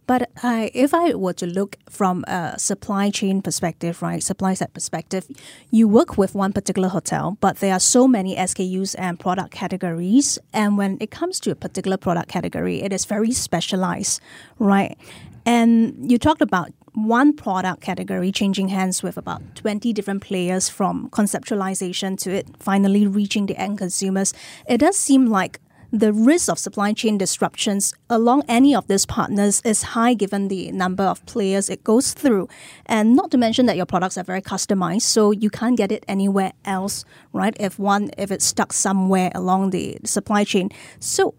But 0.07 0.31
uh, 0.43 0.69
if 0.73 0.95
I 0.95 1.15
were 1.15 1.33
to 1.35 1.47
look 1.47 1.77
from 1.91 2.25
a 2.29 2.59
supply 2.59 3.11
chain 3.11 3.43
perspective, 3.43 4.03
right, 4.03 4.23
supply 4.23 4.55
side 4.55 4.73
perspective, 4.73 5.27
you 5.71 5.89
work 5.89 6.17
with 6.17 6.35
one 6.35 6.53
particular 6.53 6.89
hotel, 6.89 7.37
but 7.41 7.57
there 7.59 7.73
are 7.73 7.81
so 7.81 8.07
many 8.07 8.37
SKUs 8.37 8.95
and 8.99 9.19
product 9.19 9.51
categories. 9.51 10.39
And 10.53 10.79
when 10.79 10.97
it 11.01 11.11
comes 11.11 11.41
to 11.41 11.51
a 11.51 11.55
particular 11.57 11.97
product 11.97 12.29
category, 12.29 12.83
it 12.83 12.93
is 12.93 13.05
very 13.05 13.33
specialized, 13.33 14.21
right? 14.59 14.97
And 15.45 16.11
you 16.11 16.19
talked 16.19 16.43
about 16.43 16.73
one 16.97 17.35
product 17.35 17.83
category 17.83 18.33
changing 18.33 18.69
hands 18.69 19.03
with 19.03 19.19
about 19.19 19.43
20 19.55 19.93
different 19.93 20.23
players 20.23 20.71
from 20.71 21.11
conceptualization 21.11 22.19
to 22.19 22.35
it 22.35 22.49
finally 22.59 23.07
reaching 23.07 23.47
the 23.47 23.57
end 23.57 23.77
consumers. 23.77 24.33
It 24.67 24.79
does 24.79 24.97
seem 24.97 25.27
like 25.27 25.61
the 25.99 26.13
risk 26.13 26.51
of 26.51 26.59
supply 26.59 26.93
chain 26.93 27.17
disruptions 27.17 27.95
along 28.11 28.43
any 28.49 28.75
of 28.75 28.87
these 28.87 29.07
partners 29.07 29.63
is 29.65 29.83
high 29.83 30.15
given 30.15 30.49
the 30.49 30.71
number 30.73 31.05
of 31.05 31.25
players 31.27 31.71
it 31.71 31.83
goes 31.85 32.13
through. 32.13 32.49
And 32.85 33.17
not 33.17 33.31
to 33.31 33.39
mention 33.39 33.67
that 33.67 33.77
your 33.77 33.87
products 33.87 34.19
are 34.19 34.25
very 34.25 34.43
customized, 34.43 35.03
so 35.03 35.31
you 35.31 35.49
can't 35.49 35.77
get 35.77 35.91
it 35.91 36.05
anywhere 36.07 36.53
else, 36.65 37.05
right? 37.33 37.57
If 37.59 37.79
one, 37.79 38.11
if 38.19 38.31
it's 38.31 38.45
stuck 38.45 38.73
somewhere 38.73 39.31
along 39.35 39.71
the 39.71 39.99
supply 40.05 40.45
chain. 40.45 40.71
So, 41.01 41.35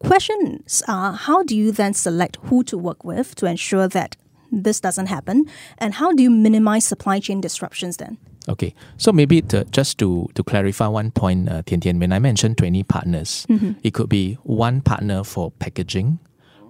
questions 0.00 0.82
are 0.88 1.12
how 1.12 1.42
do 1.42 1.56
you 1.56 1.70
then 1.70 1.94
select 1.94 2.38
who 2.44 2.64
to 2.64 2.76
work 2.76 3.04
with 3.04 3.34
to 3.36 3.46
ensure 3.46 3.88
that 3.88 4.16
this 4.50 4.80
doesn't 4.80 5.06
happen? 5.06 5.46
And 5.78 5.94
how 5.94 6.12
do 6.12 6.22
you 6.22 6.30
minimize 6.30 6.84
supply 6.84 7.20
chain 7.20 7.40
disruptions 7.40 7.98
then? 7.98 8.18
Okay, 8.48 8.74
so 8.96 9.12
maybe 9.12 9.42
to, 9.42 9.64
just 9.66 9.98
to, 9.98 10.28
to 10.34 10.42
clarify 10.44 10.86
one 10.86 11.10
point, 11.10 11.48
uh, 11.48 11.62
Tian 11.62 11.80
Tian, 11.80 11.98
when 11.98 12.12
I 12.12 12.20
mentioned 12.20 12.58
20 12.58 12.84
partners, 12.84 13.44
mm-hmm. 13.48 13.72
it 13.82 13.92
could 13.92 14.08
be 14.08 14.34
one 14.44 14.80
partner 14.80 15.24
for 15.24 15.50
packaging, 15.50 16.20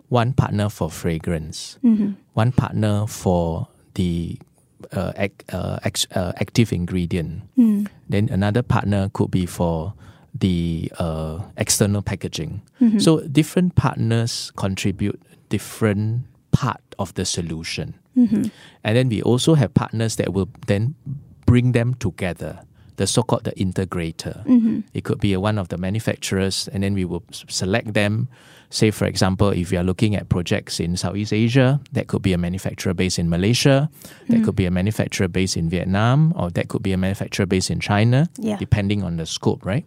one 0.09 0.33
partner 0.33 0.71
for 0.71 0.91
fragrance, 0.91 1.79
mm-hmm. 1.85 2.13
one 2.33 2.53
partner 2.53 3.07
for 3.07 3.69
the 3.95 4.39
uh, 4.93 5.13
ac- 5.17 5.33
uh, 5.53 5.79
uh, 6.15 6.33
active 6.37 6.73
ingredient. 6.73 7.43
Mm. 7.59 7.89
Then 8.09 8.29
another 8.31 8.63
partner 8.63 9.11
could 9.13 9.31
be 9.31 9.47
for 9.47 9.95
the 10.35 10.93
uh, 10.99 11.41
external 11.57 12.03
packaging. 12.03 12.63
Mm-hmm. 12.81 12.99
So 12.99 13.21
different 13.21 13.75
partners 13.75 14.53
contribute 14.57 15.21
different 15.49 16.23
part 16.53 16.81
of 16.99 17.15
the 17.15 17.25
solution. 17.25 17.95
Mm-hmm. 18.17 18.45
And 18.85 18.97
then 18.97 19.09
we 19.09 19.23
also 19.23 19.55
have 19.55 19.75
partners 19.75 20.17
that 20.17 20.33
will 20.33 20.49
then 20.67 20.95
bring 21.57 21.73
them 21.73 21.95
together 21.95 22.61
the 22.97 23.07
so-called 23.07 23.45
the 23.45 23.53
integrator. 23.53 24.37
It 24.95 25.05
could 25.05 25.21
be 25.21 25.37
one 25.37 25.59
of 25.59 25.69
the 25.69 25.77
manufacturers, 25.77 26.69
and 26.73 26.83
then 26.83 26.93
we 26.95 27.05
will 27.05 27.23
select 27.49 27.93
them. 27.93 28.29
Say, 28.71 28.91
for 28.91 29.05
example, 29.07 29.51
if 29.51 29.71
you 29.73 29.79
are 29.79 29.85
looking 29.85 30.17
at 30.17 30.29
projects 30.31 30.81
in 30.81 30.97
Southeast 30.97 31.33
Asia, 31.33 31.79
that 31.93 32.09
could 32.09 32.23
be 32.23 32.33
a 32.33 32.39
manufacturer 32.39 32.95
based 32.95 33.19
in 33.19 33.29
Malaysia, 33.29 33.89
that 34.31 34.43
could 34.45 34.57
be 34.57 34.65
a 34.67 34.71
manufacturer 34.71 35.29
based 35.29 35.57
in 35.57 35.69
Vietnam, 35.69 36.33
or 36.37 36.51
that 36.51 36.69
could 36.69 36.83
be 36.83 36.93
a 36.93 36.97
manufacturer 36.97 37.47
based 37.47 37.71
in 37.71 37.81
China, 37.81 38.29
Yeah. 38.39 38.57
depending 38.57 39.03
on 39.05 39.17
the 39.19 39.27
scope, 39.27 39.65
right? 39.65 39.85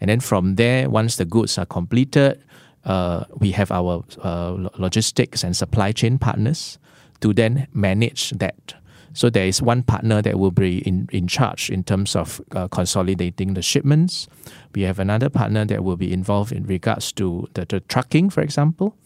And 0.00 0.08
then 0.10 0.20
from 0.20 0.56
there, 0.56 0.88
once 0.90 1.16
the 1.16 1.24
goods 1.24 1.56
are 1.58 1.66
completed, 1.66 2.36
uh, 2.84 3.24
we 3.40 3.52
have 3.52 3.70
our 3.72 4.04
uh, 4.22 4.68
logistics 4.76 5.42
and 5.44 5.56
supply 5.56 5.92
chain 5.92 6.18
partners 6.18 6.78
to 7.20 7.32
then 7.32 7.66
manage 7.72 8.30
that. 8.36 8.74
So 9.14 9.30
there 9.30 9.46
is 9.46 9.60
one 9.60 9.82
partner 9.82 10.22
that 10.22 10.38
will 10.38 10.50
be 10.50 10.78
in, 10.78 11.08
in 11.12 11.26
charge 11.26 11.70
in 11.70 11.84
terms 11.84 12.16
of 12.16 12.40
uh, 12.52 12.68
consolidating 12.68 13.54
the 13.54 13.62
shipments. 13.62 14.26
We 14.74 14.82
have 14.82 14.98
another 14.98 15.28
partner 15.28 15.64
that 15.66 15.84
will 15.84 15.96
be 15.96 16.12
involved 16.12 16.52
in 16.52 16.64
regards 16.64 17.12
to 17.12 17.48
the, 17.54 17.66
the 17.66 17.80
trucking, 17.80 18.30
for 18.30 18.40
example. 18.40 18.96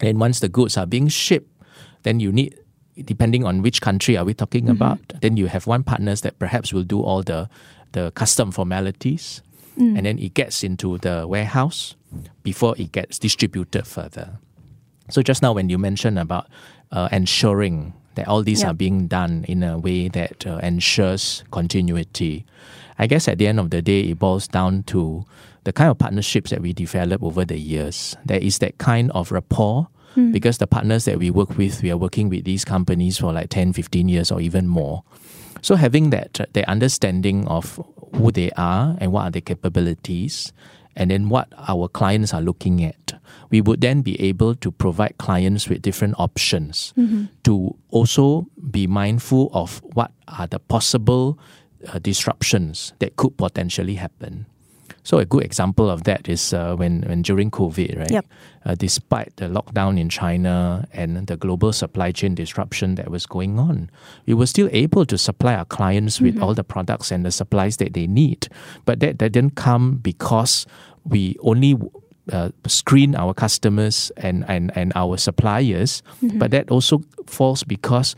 And 0.00 0.20
once 0.20 0.40
the 0.40 0.48
goods 0.48 0.76
are 0.76 0.86
being 0.86 1.08
shipped, 1.08 1.50
then 2.02 2.20
you 2.20 2.32
need, 2.32 2.58
depending 3.04 3.44
on 3.44 3.62
which 3.62 3.80
country 3.80 4.16
are 4.16 4.24
we 4.24 4.34
talking 4.34 4.68
about, 4.68 4.98
then 5.20 5.36
you 5.36 5.46
have 5.46 5.66
one 5.66 5.82
partners 5.84 6.20
that 6.22 6.38
perhaps 6.38 6.72
will 6.72 6.84
do 6.84 7.00
all 7.00 7.22
the, 7.22 7.48
the 7.92 8.10
custom 8.12 8.50
formalities. 8.50 9.42
And 9.96 10.06
then 10.06 10.18
it 10.18 10.34
gets 10.34 10.64
into 10.64 10.98
the 10.98 11.26
warehouse 11.28 11.94
before 12.42 12.74
it 12.78 12.90
gets 12.90 13.18
distributed 13.18 13.86
further. 13.86 14.38
So 15.10 15.22
just 15.22 15.40
now, 15.40 15.52
when 15.52 15.68
you 15.68 15.78
mentioned 15.78 16.18
about 16.18 16.48
uh, 16.90 17.08
ensuring 17.12 17.94
that 18.18 18.26
all 18.28 18.42
these 18.42 18.62
Yeah. 18.62 18.70
are 18.70 18.74
being 18.74 19.06
done 19.06 19.44
in 19.48 19.62
a 19.62 19.78
way 19.78 20.08
that 20.08 20.46
uh, 20.46 20.58
ensures 20.62 21.44
continuity, 21.50 22.44
I 22.98 23.06
guess 23.06 23.28
at 23.28 23.38
the 23.38 23.46
end 23.46 23.58
of 23.60 23.70
the 23.70 23.80
day, 23.80 24.00
it 24.10 24.18
boils 24.18 24.48
down 24.48 24.82
to 24.84 25.24
the 25.64 25.72
kind 25.72 25.90
of 25.90 25.98
partnerships 25.98 26.50
that 26.50 26.60
we 26.60 26.72
develop 26.72 27.22
over 27.22 27.44
the 27.44 27.58
years. 27.58 28.16
There 28.26 28.40
is 28.40 28.58
that 28.58 28.78
kind 28.78 29.10
of 29.12 29.30
rapport 29.32 29.88
because 30.32 30.58
the 30.58 30.66
partners 30.66 31.04
that 31.04 31.18
we 31.20 31.30
work 31.30 31.56
with, 31.56 31.80
we 31.82 31.92
are 31.92 31.96
working 31.96 32.28
with 32.28 32.42
these 32.44 32.64
companies 32.64 33.18
for 33.18 33.32
like 33.32 33.50
10, 33.50 33.72
15 33.72 34.08
years 34.08 34.32
or 34.32 34.40
even 34.40 34.66
more. 34.66 35.04
So 35.62 35.76
having 35.76 36.10
that, 36.10 36.40
uh, 36.40 36.46
the 36.54 36.68
understanding 36.68 37.46
of 37.46 37.78
who 38.16 38.32
they 38.32 38.50
are 38.56 38.96
and 39.00 39.12
what 39.12 39.22
are 39.26 39.30
their 39.30 39.42
capabilities, 39.42 40.52
and 40.98 41.12
then 41.12 41.28
what 41.30 41.48
our 41.56 41.86
clients 41.86 42.34
are 42.34 42.42
looking 42.42 42.84
at, 42.84 43.14
we 43.50 43.60
would 43.62 43.80
then 43.80 44.02
be 44.02 44.20
able 44.20 44.54
to 44.56 44.70
provide 44.70 45.16
clients 45.18 45.68
with 45.68 45.80
different 45.80 46.18
options 46.18 46.92
to 47.44 47.76
also 47.90 48.46
be 48.70 48.86
mindful 48.86 49.48
of 49.54 49.80
what 49.94 50.10
are 50.26 50.48
the 50.48 50.58
possible 50.58 51.38
uh, 51.86 51.98
disruptions 52.00 52.92
that 52.98 53.14
could 53.14 53.38
potentially 53.38 53.94
happen. 53.94 54.46
So 55.08 55.16
a 55.16 55.24
good 55.24 55.42
example 55.42 55.88
of 55.88 56.04
that 56.04 56.28
is 56.28 56.52
uh, 56.52 56.76
when, 56.76 57.00
when 57.08 57.22
during 57.22 57.50
COVID, 57.50 57.98
right? 57.98 58.10
Yep. 58.10 58.26
Uh, 58.66 58.74
despite 58.74 59.34
the 59.36 59.46
lockdown 59.46 59.98
in 59.98 60.10
China 60.10 60.86
and 60.92 61.26
the 61.26 61.36
global 61.38 61.72
supply 61.72 62.12
chain 62.12 62.34
disruption 62.34 62.96
that 62.96 63.10
was 63.10 63.24
going 63.24 63.58
on, 63.58 63.88
we 64.26 64.34
were 64.34 64.44
still 64.44 64.68
able 64.70 65.06
to 65.06 65.16
supply 65.16 65.54
our 65.54 65.64
clients 65.64 66.20
with 66.20 66.38
all 66.42 66.52
the 66.52 66.64
products 66.64 67.10
and 67.10 67.24
the 67.24 67.30
supplies 67.30 67.78
that 67.78 67.94
they 67.94 68.06
need. 68.06 68.48
But 68.84 69.00
that, 69.00 69.18
that 69.20 69.32
didn't 69.32 69.54
come 69.54 69.96
because 69.96 70.66
we 71.08 71.36
only 71.40 71.76
uh, 72.32 72.50
screen 72.66 73.14
our 73.14 73.34
customers 73.34 74.12
and, 74.16 74.44
and, 74.48 74.70
and 74.76 74.92
our 74.94 75.16
suppliers, 75.16 76.02
mm-hmm. 76.22 76.38
but 76.38 76.50
that 76.50 76.70
also 76.70 77.02
falls 77.26 77.64
because 77.64 78.14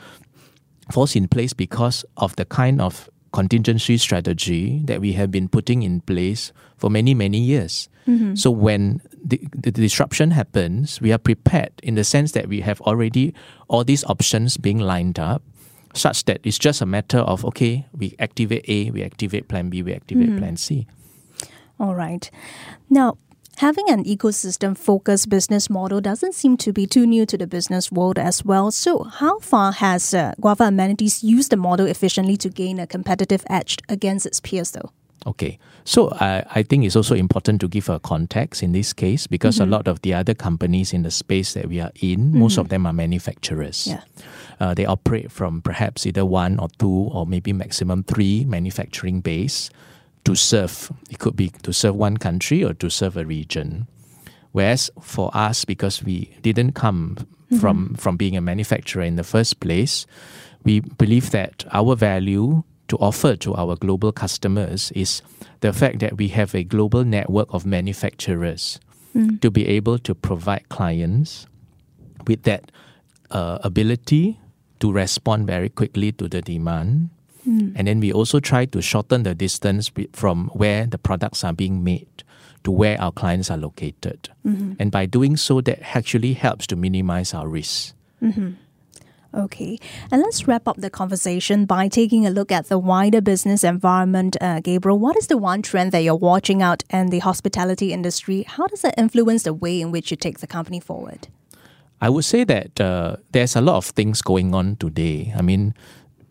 falls 0.90 1.14
in 1.14 1.28
place 1.28 1.52
because 1.52 2.04
of 2.16 2.34
the 2.34 2.44
kind 2.44 2.80
of 2.80 3.08
contingency 3.32 3.96
strategy 3.96 4.82
that 4.86 5.00
we 5.00 5.12
have 5.12 5.30
been 5.30 5.48
putting 5.48 5.82
in 5.82 6.00
place 6.00 6.52
for 6.76 6.90
many, 6.90 7.14
many 7.14 7.38
years. 7.38 7.88
Mm-hmm. 8.08 8.34
So 8.34 8.50
when 8.50 9.00
the, 9.22 9.40
the 9.54 9.70
disruption 9.70 10.32
happens, 10.32 11.00
we 11.00 11.12
are 11.12 11.18
prepared 11.18 11.70
in 11.82 11.94
the 11.94 12.02
sense 12.02 12.32
that 12.32 12.48
we 12.48 12.60
have 12.62 12.80
already 12.80 13.34
all 13.68 13.84
these 13.84 14.02
options 14.04 14.56
being 14.56 14.78
lined 14.78 15.18
up 15.18 15.42
such 15.94 16.24
that 16.24 16.40
it's 16.42 16.58
just 16.58 16.80
a 16.80 16.86
matter 16.86 17.18
of, 17.18 17.44
okay, 17.44 17.86
we 17.96 18.14
activate 18.18 18.64
A, 18.68 18.90
we 18.90 19.02
activate 19.02 19.48
plan 19.48 19.70
B, 19.70 19.82
we 19.82 19.94
activate 19.94 20.30
mm-hmm. 20.30 20.38
plan 20.38 20.56
C. 20.56 20.86
All 21.80 21.94
right. 21.94 22.30
Now, 22.90 23.16
having 23.56 23.88
an 23.88 24.04
ecosystem 24.04 24.76
focused 24.76 25.30
business 25.30 25.70
model 25.70 26.02
doesn't 26.02 26.34
seem 26.34 26.58
to 26.58 26.72
be 26.74 26.86
too 26.86 27.06
new 27.06 27.24
to 27.24 27.38
the 27.38 27.46
business 27.46 27.90
world 27.90 28.18
as 28.18 28.44
well. 28.44 28.70
So, 28.70 29.04
how 29.04 29.38
far 29.38 29.72
has 29.72 30.12
uh, 30.12 30.34
Guava 30.38 30.64
Amenities 30.64 31.24
used 31.24 31.50
the 31.50 31.56
model 31.56 31.86
efficiently 31.86 32.36
to 32.36 32.50
gain 32.50 32.78
a 32.78 32.86
competitive 32.86 33.44
edge 33.48 33.78
against 33.88 34.26
its 34.26 34.40
peers, 34.40 34.72
though? 34.72 34.92
Okay, 35.26 35.58
so 35.84 36.10
I, 36.12 36.44
I 36.54 36.62
think 36.62 36.84
it's 36.84 36.96
also 36.96 37.14
important 37.14 37.60
to 37.60 37.68
give 37.68 37.90
a 37.90 37.98
context 38.00 38.62
in 38.62 38.72
this 38.72 38.94
case 38.94 39.26
because 39.26 39.60
a 39.60 39.66
lot 39.66 39.86
of 39.86 40.00
the 40.00 40.14
other 40.14 40.32
companies 40.32 40.94
in 40.94 41.02
the 41.02 41.10
space 41.10 41.52
that 41.52 41.68
we 41.68 41.78
are 41.78 41.92
in, 42.00 42.38
most 42.38 42.56
of 42.56 42.70
them 42.70 42.86
are 42.86 42.92
manufacturers. 42.94 43.86
Yeah. 43.86 44.02
Uh, 44.58 44.72
they 44.72 44.86
operate 44.86 45.30
from 45.30 45.60
perhaps 45.60 46.06
either 46.06 46.24
one 46.24 46.58
or 46.58 46.68
two 46.78 47.10
or 47.12 47.26
maybe 47.26 47.52
maximum 47.52 48.02
three 48.02 48.46
manufacturing 48.46 49.20
base 49.20 49.68
to 50.24 50.34
serve. 50.34 50.92
It 51.10 51.18
could 51.18 51.36
be 51.36 51.48
to 51.62 51.72
serve 51.72 51.96
one 51.96 52.16
country 52.16 52.64
or 52.64 52.74
to 52.74 52.90
serve 52.90 53.16
a 53.16 53.24
region. 53.24 53.86
Whereas 54.52 54.90
for 55.00 55.30
us, 55.34 55.64
because 55.64 56.02
we 56.02 56.36
didn't 56.42 56.72
come 56.72 57.16
from 57.60 57.94
from 57.94 58.16
being 58.16 58.36
a 58.36 58.40
manufacturer 58.40 59.02
in 59.02 59.16
the 59.16 59.24
first 59.24 59.60
place, 59.60 60.06
we 60.64 60.80
believe 60.80 61.30
that 61.30 61.64
our 61.72 61.96
value 61.96 62.62
to 62.88 62.96
offer 62.98 63.36
to 63.36 63.54
our 63.54 63.76
global 63.76 64.12
customers 64.12 64.90
is 64.92 65.22
the 65.60 65.72
fact 65.72 66.00
that 66.00 66.16
we 66.16 66.28
have 66.28 66.54
a 66.54 66.64
global 66.64 67.04
network 67.04 67.48
of 67.54 67.64
manufacturers 67.64 68.80
to 69.40 69.50
be 69.50 69.66
able 69.66 69.98
to 69.98 70.14
provide 70.14 70.68
clients 70.68 71.46
with 72.26 72.42
that 72.44 72.70
uh, 73.30 73.58
ability 73.62 74.38
to 74.78 74.92
respond 74.92 75.46
very 75.46 75.68
quickly 75.68 76.12
to 76.12 76.28
the 76.28 76.40
demand. 76.42 77.10
And 77.76 77.86
then 77.88 78.00
we 78.00 78.12
also 78.12 78.40
try 78.40 78.64
to 78.66 78.80
shorten 78.80 79.22
the 79.24 79.34
distance 79.34 79.90
from 80.12 80.48
where 80.48 80.86
the 80.86 80.98
products 80.98 81.44
are 81.44 81.52
being 81.52 81.82
made 81.82 82.22
to 82.64 82.70
where 82.70 83.00
our 83.00 83.12
clients 83.12 83.50
are 83.50 83.56
located. 83.56 84.28
And 84.78 84.90
by 84.90 85.06
doing 85.06 85.36
so, 85.36 85.60
that 85.62 85.80
actually 85.96 86.34
helps 86.34 86.66
to 86.68 86.76
minimize 86.76 87.34
our 87.34 87.48
risks. 87.48 87.94
Okay, 89.32 89.78
and 90.10 90.20
let's 90.22 90.48
wrap 90.48 90.66
up 90.66 90.78
the 90.78 90.90
conversation 90.90 91.64
by 91.64 91.86
taking 91.86 92.26
a 92.26 92.30
look 92.30 92.50
at 92.50 92.68
the 92.68 92.78
wider 92.78 93.20
business 93.20 93.62
environment. 93.62 94.36
Uh, 94.40 94.58
Gabriel, 94.58 94.98
what 94.98 95.16
is 95.16 95.28
the 95.28 95.38
one 95.38 95.62
trend 95.62 95.92
that 95.92 96.00
you're 96.00 96.16
watching 96.16 96.62
out 96.62 96.82
in 96.90 97.10
the 97.10 97.20
hospitality 97.20 97.92
industry? 97.92 98.42
How 98.42 98.66
does 98.66 98.82
that 98.82 98.94
influence 98.98 99.44
the 99.44 99.54
way 99.54 99.80
in 99.80 99.92
which 99.92 100.10
you 100.10 100.16
take 100.16 100.40
the 100.40 100.48
company 100.48 100.80
forward? 100.80 101.28
I 102.00 102.08
would 102.08 102.24
say 102.24 102.42
that 102.44 102.80
uh, 102.80 103.16
there's 103.30 103.54
a 103.54 103.60
lot 103.60 103.76
of 103.76 103.84
things 103.84 104.20
going 104.20 104.52
on 104.52 104.76
today. 104.76 105.32
I 105.36 105.42
mean, 105.42 105.74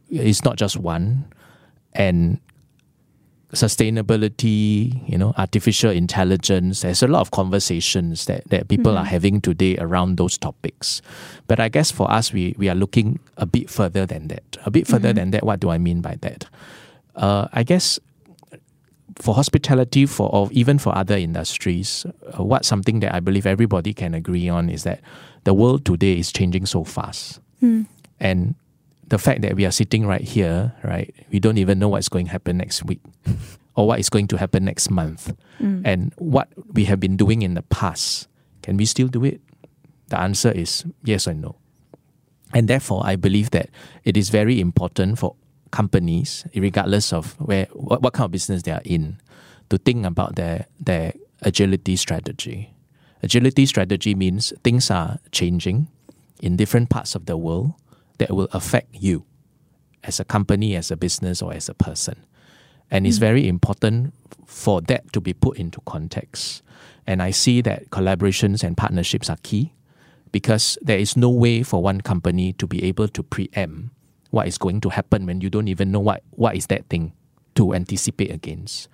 it's 0.10 0.44
not 0.44 0.58
just 0.58 0.78
one, 0.78 1.26
and 1.94 2.40
sustainability, 3.54 5.10
you 5.10 5.18
know, 5.18 5.34
artificial 5.38 5.90
intelligence. 5.90 6.82
There's 6.82 7.02
a 7.02 7.08
lot 7.08 7.22
of 7.22 7.32
conversations 7.32 8.26
that, 8.26 8.48
that 8.50 8.68
people 8.68 8.96
are 8.98 9.06
having 9.06 9.42
today 9.42 9.76
around 9.78 10.18
those 10.18 10.38
topics. 10.38 11.02
But 11.48 11.60
I 11.60 11.70
guess 11.70 11.92
for 11.92 12.10
us, 12.12 12.32
we 12.32 12.54
we 12.58 12.70
are 12.70 12.76
looking 12.76 13.20
a 13.38 13.46
bit 13.46 13.70
further 13.70 14.06
than 14.06 14.28
that. 14.28 14.58
A 14.66 14.72
bit 14.72 14.88
further 14.88 15.14
than 15.14 15.32
that. 15.32 15.44
What 15.44 15.60
do 15.60 15.70
I 15.70 15.78
mean 15.78 16.02
by 16.02 16.18
that? 16.22 16.46
Uh, 17.16 17.48
I 17.52 17.64
guess 17.64 18.00
for 19.16 19.34
hospitality, 19.34 20.06
for 20.06 20.30
or 20.32 20.50
even 20.52 20.78
for 20.78 20.96
other 20.96 21.18
industries, 21.18 22.06
uh, 22.38 22.44
what 22.44 22.66
something 22.66 23.00
that 23.00 23.14
I 23.14 23.20
believe 23.20 23.48
everybody 23.48 23.94
can 23.94 24.14
agree 24.14 24.48
on 24.48 24.70
is 24.70 24.84
that 24.84 25.02
the 25.44 25.54
world 25.54 25.86
today 25.86 26.20
is 26.20 26.32
changing 26.32 26.68
so 26.68 26.84
fast, 26.84 27.40
and 28.20 28.56
the 29.10 29.18
fact 29.18 29.42
that 29.42 29.56
we 29.56 29.66
are 29.66 29.72
sitting 29.72 30.06
right 30.06 30.22
here, 30.22 30.74
right, 30.84 31.14
we 31.32 31.40
don't 31.40 31.58
even 31.58 31.80
know 31.80 31.90
what's 31.90 32.10
going 32.10 32.26
to 32.26 32.32
happen 32.32 32.58
next 32.58 32.86
week, 32.86 33.02
or 33.76 33.88
what 33.88 34.00
is 34.00 34.10
going 34.10 34.28
to 34.28 34.38
happen 34.38 34.66
next 34.66 34.90
month, 34.90 35.34
mm. 35.60 35.82
and 35.84 36.14
what 36.18 36.50
we 36.74 36.86
have 36.86 37.00
been 37.00 37.18
doing 37.18 37.42
in 37.42 37.56
the 37.56 37.64
past. 37.64 38.28
Can 38.62 38.78
we 38.78 38.86
still 38.86 39.08
do 39.08 39.26
it? 39.26 39.42
The 40.08 40.20
answer 40.20 40.52
is 40.52 40.86
yes 41.04 41.28
or 41.28 41.34
no. 41.34 41.56
And 42.54 42.68
therefore, 42.68 43.02
I 43.06 43.16
believe 43.16 43.52
that 43.52 43.70
it 44.04 44.18
is 44.18 44.30
very 44.30 44.60
important 44.60 45.20
for 45.20 45.36
companies, 45.72 46.46
regardless 46.56 47.14
of 47.14 47.34
where 47.40 47.68
what, 47.74 48.02
what 48.02 48.14
kind 48.14 48.26
of 48.26 48.32
business 48.32 48.64
they 48.64 48.72
are 48.72 48.82
in, 48.86 49.20
to 49.70 49.78
think 49.78 50.06
about 50.06 50.36
their 50.36 50.66
their 50.80 51.14
agility 51.42 51.96
strategy. 51.96 52.74
Agility 53.22 53.66
strategy 53.66 54.16
means 54.16 54.54
things 54.64 54.90
are 54.90 55.20
changing 55.32 55.88
in 56.42 56.56
different 56.56 56.90
parts 56.90 57.16
of 57.16 57.26
the 57.26 57.38
world 57.38 57.74
that 58.20 58.32
will 58.32 58.48
affect 58.52 58.96
you 58.96 59.26
as 60.04 60.20
a 60.20 60.24
company, 60.24 60.76
as 60.76 60.92
a 60.92 60.98
business, 60.98 61.42
or 61.42 61.54
as 61.54 61.68
a 61.68 61.74
person. 61.74 62.16
And 62.92 63.06
it's 63.06 63.18
very 63.18 63.48
important 63.48 64.14
for 64.46 64.82
that 64.82 65.12
to 65.14 65.22
be 65.22 65.34
put 65.34 65.58
into 65.58 65.80
context. 65.82 66.64
And 67.06 67.22
I 67.22 67.32
see 67.32 67.62
that 67.62 67.90
collaborations 67.90 68.64
and 68.64 68.78
partnerships 68.78 69.30
are 69.30 69.38
key 69.44 69.74
because 70.32 70.78
there 70.82 70.98
is 70.98 71.18
no 71.18 71.30
way 71.30 71.64
for 71.64 71.82
one 71.82 72.02
company 72.02 72.54
to 72.54 72.68
be 72.68 72.84
able 72.84 73.08
to 73.08 73.24
preempt 73.24 73.90
what 74.32 74.48
is 74.48 74.58
going 74.58 74.80
to 74.82 74.90
happen 74.90 75.26
when 75.26 75.42
you 75.42 75.50
don't 75.50 75.68
even 75.68 75.92
know 75.92 76.00
what, 76.00 76.24
what 76.32 76.56
is 76.56 76.68
that 76.68 76.88
thing 76.90 77.14
to 77.56 77.74
anticipate 77.74 78.32
against. 78.32 78.88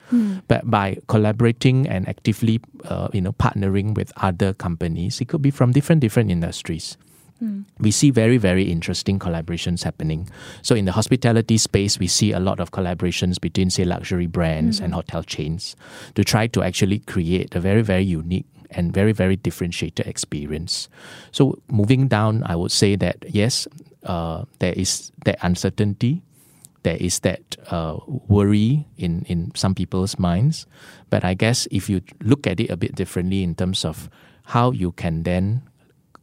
But 0.48 0.70
by 0.70 0.98
collaborating 1.08 1.88
and 1.88 2.08
actively, 2.08 2.62
uh, 2.86 3.10
you 3.14 3.22
know, 3.22 3.34
partnering 3.34 3.94
with 3.96 4.12
other 4.18 4.54
companies, 4.54 5.22
it 5.22 5.28
could 5.28 5.42
be 5.42 5.52
from 5.52 5.72
different 5.72 6.02
different 6.02 6.32
industries. 6.32 6.98
We 7.80 7.92
see 7.92 8.12
very, 8.12 8.38
very 8.38 8.64
interesting 8.72 9.20
collaborations 9.20 9.84
happening. 9.84 10.30
So, 10.62 10.74
in 10.76 10.86
the 10.86 10.94
hospitality 10.94 11.58
space, 11.58 12.00
we 12.00 12.08
see 12.08 12.32
a 12.32 12.40
lot 12.40 12.60
of 12.60 12.72
collaborations 12.72 13.40
between, 13.40 13.70
say, 13.70 13.84
luxury 13.84 14.28
brands 14.28 14.80
and 14.80 14.94
hotel 14.94 15.24
chains 15.24 15.76
to 16.16 16.24
try 16.24 16.48
to 16.48 16.64
actually 16.64 17.00
create 17.00 17.54
a 17.54 17.60
very, 17.60 17.82
very 17.82 18.04
unique 18.04 18.46
and 18.72 18.94
very, 18.94 19.12
very 19.12 19.36
differentiated 19.36 20.08
experience. 20.08 20.88
So, 21.32 21.60
moving 21.70 22.08
down, 22.08 22.44
I 22.46 22.56
would 22.56 22.72
say 22.72 22.96
that 22.96 23.26
yes, 23.28 23.68
uh, 24.04 24.46
there 24.60 24.74
is 24.74 25.12
that 25.26 25.38
uncertainty, 25.42 26.24
there 26.84 26.98
is 26.98 27.20
that 27.22 27.58
uh, 27.72 27.98
worry 28.08 28.88
in, 28.96 29.26
in 29.28 29.52
some 29.56 29.76
people's 29.76 30.18
minds. 30.18 30.68
But 31.10 31.26
I 31.26 31.34
guess 31.34 31.68
if 31.72 31.90
you 31.90 32.02
look 32.22 32.48
at 32.48 32.60
it 32.60 32.70
a 32.70 32.78
bit 32.78 32.96
differently 32.96 33.44
in 33.44 33.56
terms 33.56 33.84
of 33.84 34.10
how 34.46 34.72
you 34.72 34.92
can 34.92 35.24
then 35.24 35.64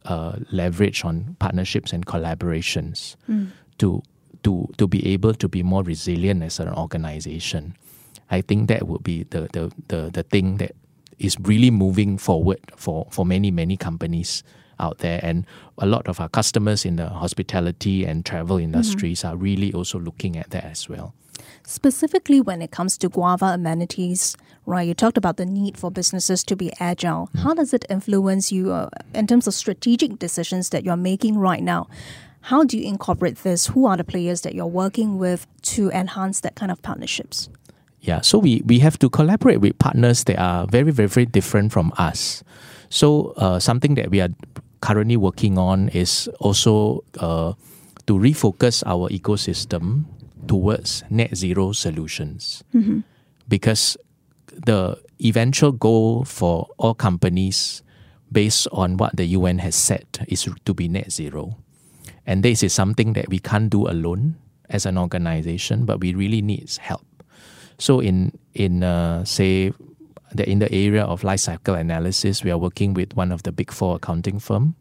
uh, 0.05 0.37
leverage 0.51 1.03
on 1.05 1.35
partnerships 1.39 1.93
and 1.93 2.05
collaborations 2.05 3.15
to 3.77 4.01
to 4.43 4.67
to 4.77 4.87
be 4.87 5.05
able 5.07 5.33
to 5.33 5.47
be 5.47 5.63
more 5.63 5.83
resilient 5.83 6.43
as 6.43 6.59
an 6.59 6.69
organization. 6.69 7.75
I 8.29 8.41
think 8.41 8.67
that 8.69 8.87
would 8.87 9.03
be 9.03 9.23
the 9.23 9.47
the 9.53 9.71
the, 9.87 10.09
the 10.11 10.23
thing 10.23 10.57
that 10.57 10.75
is 11.19 11.37
really 11.39 11.71
moving 11.71 12.17
forward 12.17 12.59
for, 12.75 13.07
for 13.11 13.25
many 13.25 13.51
many 13.51 13.77
companies 13.77 14.43
out 14.79 14.97
there 14.99 15.19
and 15.23 15.45
a 15.77 15.85
lot 15.85 16.07
of 16.07 16.19
our 16.19 16.29
customers 16.29 16.85
in 16.85 16.95
the 16.95 17.07
hospitality 17.07 18.05
and 18.05 18.25
travel 18.25 18.57
industries 18.57 19.23
are 19.23 19.35
really 19.35 19.71
also 19.73 19.99
looking 19.99 20.35
at 20.35 20.49
that 20.49 20.65
as 20.65 20.89
well. 20.89 21.13
Specifically, 21.65 22.41
when 22.41 22.61
it 22.61 22.71
comes 22.71 22.97
to 22.99 23.09
guava 23.09 23.47
amenities, 23.47 24.35
right? 24.65 24.87
You 24.87 24.93
talked 24.93 25.17
about 25.17 25.37
the 25.37 25.45
need 25.45 25.77
for 25.77 25.91
businesses 25.91 26.43
to 26.45 26.55
be 26.55 26.71
agile. 26.79 27.29
How 27.41 27.53
does 27.53 27.73
it 27.73 27.85
influence 27.89 28.51
you 28.51 28.71
uh, 28.71 28.89
in 29.13 29.27
terms 29.27 29.47
of 29.47 29.53
strategic 29.53 30.19
decisions 30.19 30.69
that 30.69 30.83
you're 30.83 30.97
making 30.97 31.37
right 31.37 31.63
now? 31.63 31.87
How 32.41 32.63
do 32.63 32.77
you 32.77 32.85
incorporate 32.85 33.37
this? 33.37 33.67
Who 33.67 33.85
are 33.85 33.95
the 33.95 34.03
players 34.03 34.41
that 34.41 34.53
you're 34.53 34.65
working 34.65 35.17
with 35.17 35.47
to 35.73 35.89
enhance 35.91 36.41
that 36.41 36.55
kind 36.55 36.71
of 36.71 36.81
partnerships? 36.81 37.49
Yeah, 38.01 38.19
so 38.19 38.37
we, 38.37 38.61
we 38.65 38.79
have 38.79 38.99
to 38.99 39.09
collaborate 39.09 39.61
with 39.61 39.79
partners 39.79 40.25
that 40.25 40.37
are 40.37 40.67
very, 40.67 40.91
very, 40.91 41.07
very 41.07 41.25
different 41.25 41.71
from 41.71 41.93
us. 41.97 42.43
So, 42.89 43.33
uh, 43.37 43.59
something 43.59 43.95
that 43.95 44.11
we 44.11 44.19
are 44.19 44.29
currently 44.81 45.15
working 45.15 45.57
on 45.57 45.87
is 45.89 46.27
also 46.41 47.05
uh, 47.17 47.53
to 48.07 48.13
refocus 48.13 48.83
our 48.85 49.07
ecosystem 49.07 50.03
towards 50.47 51.03
net 51.09 51.35
zero 51.35 51.71
solutions. 51.71 52.63
Because 53.47 53.97
the 54.47 54.99
eventual 55.23 55.71
goal 55.71 56.23
for 56.25 56.67
all 56.77 56.93
companies, 56.93 57.83
based 58.31 58.67
on 58.71 58.97
what 58.97 59.15
the 59.15 59.25
UN 59.25 59.59
has 59.59 59.75
set, 59.75 60.25
is 60.27 60.47
to 60.65 60.73
be 60.73 60.87
net 60.87 61.11
zero. 61.11 61.57
And 62.25 62.43
this 62.43 62.63
is 62.63 62.73
something 62.73 63.13
that 63.13 63.29
we 63.29 63.39
can't 63.39 63.69
do 63.69 63.87
alone 63.87 64.35
as 64.69 64.85
an 64.85 64.97
organization, 64.97 65.85
but 65.85 65.99
we 65.99 66.13
really 66.13 66.41
need 66.41 66.69
help. 66.79 67.05
So 67.77 67.99
in 67.99 68.31
in 68.53 68.83
uh, 68.83 69.25
say 69.25 69.73
the 70.33 70.47
in 70.49 70.59
the 70.59 70.71
area 70.71 71.03
of 71.03 71.23
life 71.23 71.41
cycle 71.41 71.75
analysis, 71.75 72.43
we 72.43 72.51
are 72.51 72.57
working 72.57 72.93
with 72.93 73.13
one 73.15 73.31
of 73.31 73.43
the 73.43 73.51
big 73.51 73.71
four 73.71 73.95
accounting 73.97 74.39
firm 74.39 74.75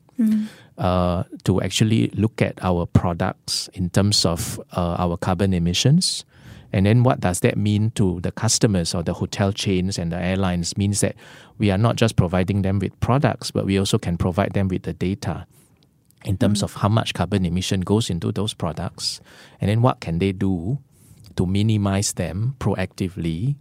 uh, 0.79 1.25
to 1.45 1.61
actually 1.61 2.09
look 2.15 2.41
at 2.43 2.59
our 2.63 2.87
products 2.87 3.69
in 3.75 3.91
terms 3.91 4.25
of 4.25 4.61
uh, 4.77 4.97
our 4.99 5.17
carbon 5.17 5.53
emissions. 5.53 6.25
And 6.73 6.87
then 6.87 7.03
what 7.03 7.21
does 7.21 7.41
that 7.41 7.59
mean 7.59 7.91
to 7.93 8.21
the 8.21 8.33
customers 8.33 8.95
or 8.95 9.03
the 9.03 9.13
hotel 9.13 9.53
chains 9.53 9.99
and 9.99 10.11
the 10.11 10.17
airlines 10.17 10.77
means 10.79 11.03
that 11.03 11.17
we 11.59 11.71
are 11.71 11.77
not 11.77 11.97
just 11.97 12.17
providing 12.17 12.63
them 12.63 12.79
with 12.79 12.99
products, 13.01 13.51
but 13.51 13.67
we 13.67 13.79
also 13.79 13.99
can 13.99 14.17
provide 14.17 14.55
them 14.55 14.69
with 14.69 14.85
the 14.85 14.95
data 14.95 15.47
in 16.25 16.39
terms 16.39 16.63
of 16.63 16.75
how 16.75 16.89
much 16.89 17.15
carbon 17.15 17.45
emission 17.45 17.81
goes 17.81 18.09
into 18.09 18.33
those 18.33 18.55
products. 18.55 19.21
And 19.61 19.69
then 19.69 19.83
what 19.83 20.01
can 20.01 20.19
they 20.19 20.33
do 20.33 20.79
to 21.37 21.47
minimize 21.47 22.15
them 22.15 22.57
proactively 22.59 23.57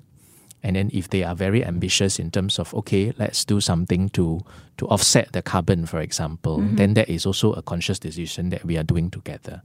and 0.63 0.75
then 0.75 0.89
if 0.93 1.09
they 1.09 1.23
are 1.23 1.35
very 1.35 1.65
ambitious 1.65 2.19
in 2.19 2.29
terms 2.31 2.59
of 2.59 2.73
okay 2.73 3.13
let's 3.17 3.43
do 3.45 3.59
something 3.59 4.09
to 4.09 4.39
to 4.77 4.87
offset 4.87 5.31
the 5.33 5.41
carbon 5.41 5.85
for 5.85 5.99
example 6.01 6.57
then 6.77 6.93
that 6.93 7.09
is 7.09 7.25
also 7.25 7.53
a 7.53 7.61
conscious 7.61 7.99
decision 7.99 8.49
that 8.49 8.63
we 8.65 8.77
are 8.77 8.83
doing 8.83 9.09
together 9.11 9.61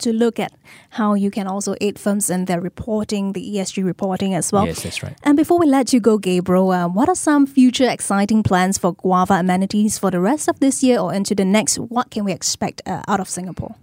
To 0.00 0.12
look 0.12 0.38
at 0.38 0.52
how 0.90 1.14
you 1.14 1.30
can 1.30 1.46
also 1.46 1.74
aid 1.80 1.98
firms 1.98 2.28
in 2.30 2.44
their 2.44 2.60
reporting, 2.60 3.32
the 3.32 3.40
ESG 3.56 3.84
reporting 3.84 4.34
as 4.34 4.52
well. 4.52 4.66
yes 4.66 4.82
that's 4.82 5.02
right 5.02 5.16
And 5.24 5.36
before 5.36 5.58
we 5.58 5.66
let 5.66 5.92
you 5.92 6.00
go, 6.00 6.18
Gabriel, 6.18 6.70
uh, 6.70 6.88
what 6.88 7.08
are 7.08 7.14
some 7.16 7.46
future 7.46 7.88
exciting 7.90 8.42
plans 8.42 8.78
for 8.78 8.92
Guava 8.92 9.34
amenities 9.40 9.98
for 9.98 10.10
the 10.10 10.20
rest 10.20 10.48
of 10.48 10.60
this 10.60 10.82
year 10.82 10.98
or 11.00 11.14
into 11.14 11.34
the 11.34 11.44
next? 11.44 11.78
What 11.78 12.10
can 12.10 12.24
we 12.24 12.32
expect 12.32 12.82
uh, 12.86 13.02
out 13.08 13.20
of 13.20 13.28
Singapore? 13.28 13.74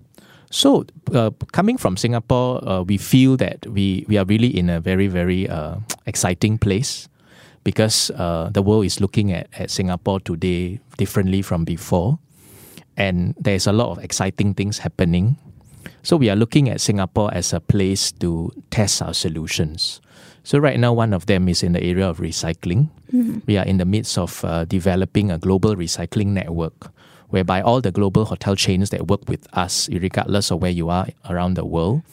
So, 0.53 0.85
uh, 1.11 1.31
coming 1.51 1.79
from 1.79 1.97
Singapore, 1.97 2.61
uh, 2.61 2.83
we 2.83 2.99
feel 2.99 3.37
that 3.37 3.65
we, 3.65 4.05
we 4.07 4.19
are 4.19 4.25
really 4.25 4.55
in 4.55 4.69
a 4.69 4.79
very, 4.79 5.07
very 5.07 5.49
uh, 5.49 5.77
exciting 6.05 6.59
place 6.59 7.09
because 7.63 8.11
uh, 8.11 8.51
the 8.53 8.61
world 8.61 8.85
is 8.85 9.01
looking 9.01 9.33
at, 9.33 9.49
at 9.57 9.71
Singapore 9.71 10.19
today 10.19 10.79
differently 10.97 11.41
from 11.41 11.65
before. 11.65 12.19
And 12.95 13.33
there's 13.39 13.65
a 13.65 13.73
lot 13.73 13.97
of 13.97 14.03
exciting 14.03 14.53
things 14.53 14.77
happening. 14.77 15.37
So, 16.03 16.17
we 16.17 16.29
are 16.29 16.35
looking 16.35 16.69
at 16.69 16.81
Singapore 16.81 17.33
as 17.33 17.51
a 17.51 17.59
place 17.59 18.11
to 18.21 18.51
test 18.69 19.01
our 19.01 19.15
solutions. 19.15 20.01
So, 20.43 20.59
right 20.59 20.79
now, 20.79 20.93
one 20.93 21.13
of 21.13 21.25
them 21.25 21.49
is 21.49 21.63
in 21.63 21.73
the 21.73 21.81
area 21.83 22.07
of 22.07 22.19
recycling. 22.19 22.89
We 23.47 23.57
are 23.57 23.65
in 23.65 23.77
the 23.77 23.85
midst 23.85 24.19
of 24.19 24.45
uh, 24.45 24.65
developing 24.65 25.31
a 25.31 25.39
global 25.39 25.75
recycling 25.75 26.27
network 26.27 26.93
whereby 27.34 27.62
all 27.62 27.82
the 27.82 27.91
global 27.91 28.26
hotel 28.26 28.56
chains 28.56 28.91
that 28.91 29.08
work 29.08 29.28
with 29.28 29.48
us, 29.58 29.89
regardless 29.89 30.52
of 30.52 30.62
where 30.62 30.69
you 30.69 30.88
are 30.89 31.08
around 31.28 31.56
the 31.56 31.65
world, 31.65 32.04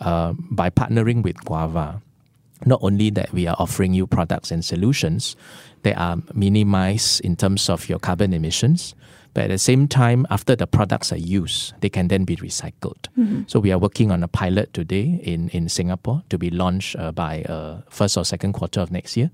uh, 0.00 0.32
by 0.50 0.68
partnering 0.68 1.22
with 1.22 1.36
Guava, 1.44 2.02
not 2.64 2.80
only 2.82 3.08
that 3.10 3.32
we 3.32 3.46
are 3.46 3.54
offering 3.60 3.94
you 3.94 4.08
products 4.08 4.50
and 4.50 4.64
solutions 4.64 5.36
that 5.84 5.96
are 5.96 6.16
minimized 6.34 7.20
in 7.20 7.36
terms 7.36 7.70
of 7.70 7.88
your 7.88 8.00
carbon 8.00 8.32
emissions, 8.32 8.96
but 9.34 9.44
at 9.44 9.50
the 9.50 9.58
same 9.58 9.86
time, 9.86 10.26
after 10.30 10.56
the 10.56 10.66
products 10.66 11.12
are 11.12 11.18
used, 11.18 11.74
they 11.80 11.90
can 11.90 12.08
then 12.08 12.24
be 12.24 12.34
recycled. 12.36 13.06
So 13.46 13.60
we 13.60 13.70
are 13.70 13.78
working 13.78 14.10
on 14.10 14.24
a 14.24 14.28
pilot 14.28 14.72
today 14.72 15.20
in, 15.22 15.50
in 15.50 15.68
Singapore 15.68 16.22
to 16.30 16.38
be 16.38 16.50
launched 16.50 16.96
uh, 16.96 17.12
by 17.12 17.42
uh, 17.42 17.82
first 17.88 18.16
or 18.16 18.24
second 18.24 18.54
quarter 18.54 18.80
of 18.80 18.90
next 18.90 19.16
year. 19.16 19.30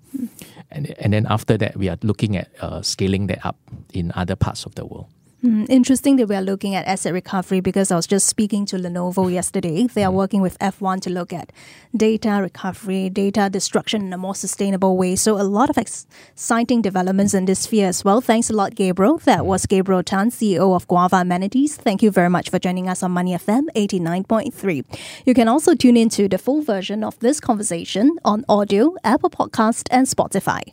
And, 0.71 0.93
and 0.99 1.13
then 1.15 1.27
after 1.31 1.57
that, 1.57 1.77
we 1.77 1.89
are 1.89 1.97
looking 2.03 2.37
at 2.37 2.51
uh, 2.61 2.83
scaling 2.83 3.29
that 3.29 3.47
up 3.47 3.57
in 3.95 4.13
other 4.15 4.37
parts 4.37 4.67
of 4.67 4.75
the 4.75 4.85
world. 4.85 5.07
Mm, 5.45 5.67
interesting 5.69 6.15
that 6.17 6.29
we 6.29 6.37
are 6.37 6.43
looking 6.43 6.77
at 6.77 6.87
asset 6.87 7.13
recovery 7.13 7.59
because 7.59 7.91
I 7.91 7.97
was 7.97 8.07
just 8.07 8.29
speaking 8.29 8.65
to 8.67 8.77
Lenovo 8.77 9.31
yesterday. 9.31 9.89
They 9.89 10.05
are 10.05 10.13
working 10.13 10.41
with 10.41 10.57
F1 10.61 11.01
to 11.01 11.11
look 11.11 11.33
at 11.33 11.51
data 11.97 12.39
recovery, 12.41 13.11
data 13.11 13.51
destruction 13.51 14.03
in 14.03 14.13
a 14.13 14.17
more 14.17 14.37
sustainable 14.37 14.97
way. 14.97 15.17
So, 15.17 15.41
a 15.41 15.43
lot 15.43 15.69
of 15.69 15.79
exciting 15.79 16.81
developments 16.81 17.35
in 17.35 17.47
this 17.47 17.61
sphere 17.61 17.89
as 17.89 18.05
well. 18.05 18.21
Thanks 18.21 18.51
a 18.51 18.53
lot, 18.53 18.77
Gabriel. 18.77 19.19
That 19.19 19.45
was 19.45 19.67
Gabriel 19.67 20.05
Tan, 20.05 20.31
CEO 20.31 20.77
of 20.77 20.87
Guava 20.87 21.17
Amenities. 21.17 21.77
Thank 21.77 22.05
you 22.05 22.13
very 22.13 22.31
much 22.31 22.49
for 22.49 22.61
joining 22.61 22.89
us 22.89 23.03
on 23.03 23.11
Money 23.11 23.35
FM 23.35 23.65
89.3. 23.75 24.85
You 25.27 25.35
can 25.35 25.49
also 25.49 25.75
tune 25.75 25.97
into 25.97 26.29
the 26.29 26.39
full 26.39 26.63
version 26.63 27.03
of 27.03 27.19
this 27.19 27.41
conversation 27.41 28.17
on 28.25 28.45
audio, 28.49 28.95
Apple 29.03 29.31
Podcast, 29.31 29.89
and 29.91 30.07
Spotify. 30.07 30.73